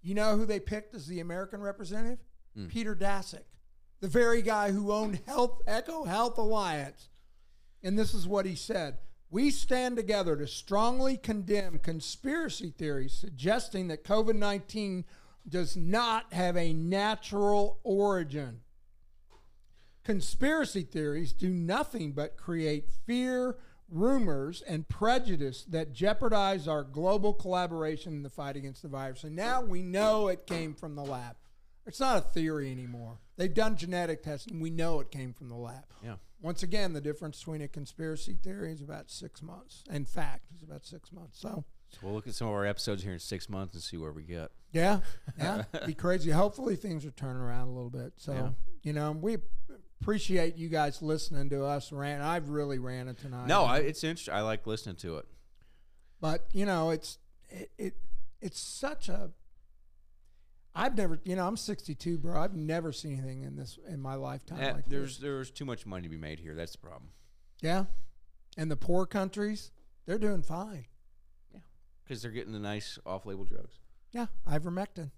[0.01, 2.19] You know who they picked as the American representative?
[2.55, 2.67] Hmm.
[2.67, 3.43] Peter Daszak,
[4.01, 7.09] the very guy who owned Health EcoHealth Alliance.
[7.83, 8.97] And this is what he said
[9.33, 15.05] We stand together to strongly condemn conspiracy theories suggesting that COVID 19
[15.49, 18.59] does not have a natural origin.
[20.03, 23.57] Conspiracy theories do nothing but create fear,
[23.89, 29.23] rumors, and prejudice that jeopardize our global collaboration in the fight against the virus.
[29.23, 31.37] And now we know it came from the lab.
[31.87, 33.17] It's not a theory anymore.
[33.37, 34.59] They've done genetic testing.
[34.59, 35.85] We know it came from the lab.
[36.03, 36.17] Yeah.
[36.43, 39.83] Once again, the difference between a conspiracy theory is about six months.
[39.89, 41.39] In fact, it's about six months.
[41.39, 43.97] So, So we'll look at some of our episodes here in six months and see
[43.97, 44.51] where we get.
[44.71, 44.99] yeah,
[45.39, 46.29] yeah, be crazy.
[46.31, 48.13] Hopefully, things are turning around a little bit.
[48.17, 48.49] So, Yeah.
[48.83, 49.37] you know, we
[50.01, 52.21] appreciate you guys listening to us rant.
[52.21, 53.47] I've really ranted tonight.
[53.47, 54.33] No, I, it's interesting.
[54.33, 55.25] I like listening to it.
[56.19, 57.93] but you know, it's it, it
[58.41, 59.31] it's such a.
[60.75, 62.41] I've never, you know, I'm 62, bro.
[62.41, 65.21] I've never seen anything in this in my lifetime Eh, like there's this.
[65.23, 66.55] there's too much money to be made here.
[66.55, 67.09] That's the problem.
[67.61, 67.85] Yeah,
[68.57, 69.71] and the poor countries,
[70.05, 70.85] they're doing fine.
[71.53, 71.59] Yeah,
[72.03, 73.79] because they're getting the nice off-label drugs.
[74.11, 75.11] Yeah, ivermectin.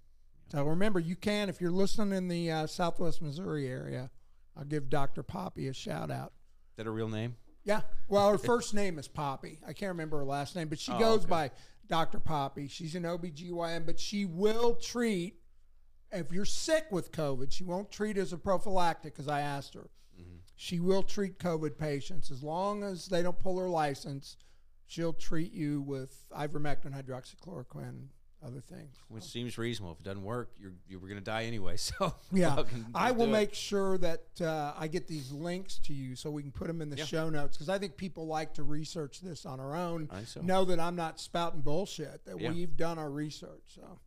[0.52, 4.10] So remember, you can if you're listening in the uh, Southwest Missouri area.
[4.58, 5.22] I'll give Dr.
[5.22, 6.32] Poppy a shout out.
[6.70, 7.36] Is that a real name?
[7.64, 9.58] Yeah, well, her first name is Poppy.
[9.66, 11.28] I can't remember her last name, but she Oh, goes okay.
[11.30, 11.50] by
[11.88, 12.20] Dr.
[12.20, 12.68] Poppy.
[12.68, 15.34] She's an OBGYN, but she will treat
[16.12, 17.52] if you're sick with COVID.
[17.52, 19.88] She won't treat as a prophylactic because I asked her.
[20.20, 20.36] Mm-hmm.
[20.56, 24.36] She will treat COVID patients as long as they don't pull her license.
[24.86, 28.06] She'll treat you with ivermectin, hydroxychloroquine,
[28.44, 28.94] other things.
[29.08, 29.92] Which seems reasonable.
[29.94, 31.76] If it doesn't work, you're you were gonna die anyway.
[31.78, 32.62] So Yeah,
[32.94, 36.52] I will make sure that uh, I get these links to you so we can
[36.52, 37.04] put them in the Yeah.
[37.04, 40.08] show notes because I think people like to research this on our own.
[40.12, 40.40] I so.
[40.40, 42.24] Know that I'm not spouting bullshit.
[42.26, 42.52] That Yeah.
[42.52, 43.64] we've done our research.
[43.74, 43.98] So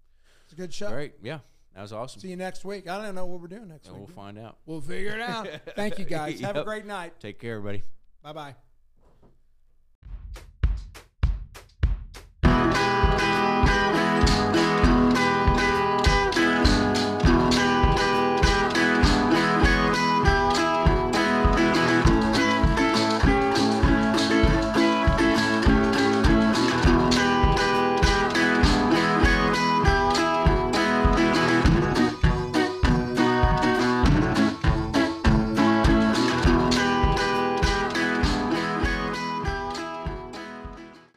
[0.46, 0.88] it's a good show.
[0.88, 1.14] All right.
[1.22, 1.40] Yeah,
[1.76, 2.22] that was awesome.
[2.22, 2.90] See you next week.
[2.90, 4.58] I don't know what we're doing next and we'll find out.
[4.66, 5.48] We'll figure it out.
[5.76, 6.40] Thank you guys.
[6.42, 7.20] Have a great night.
[7.20, 7.84] Take care, everybody.
[8.24, 8.56] Bye bye.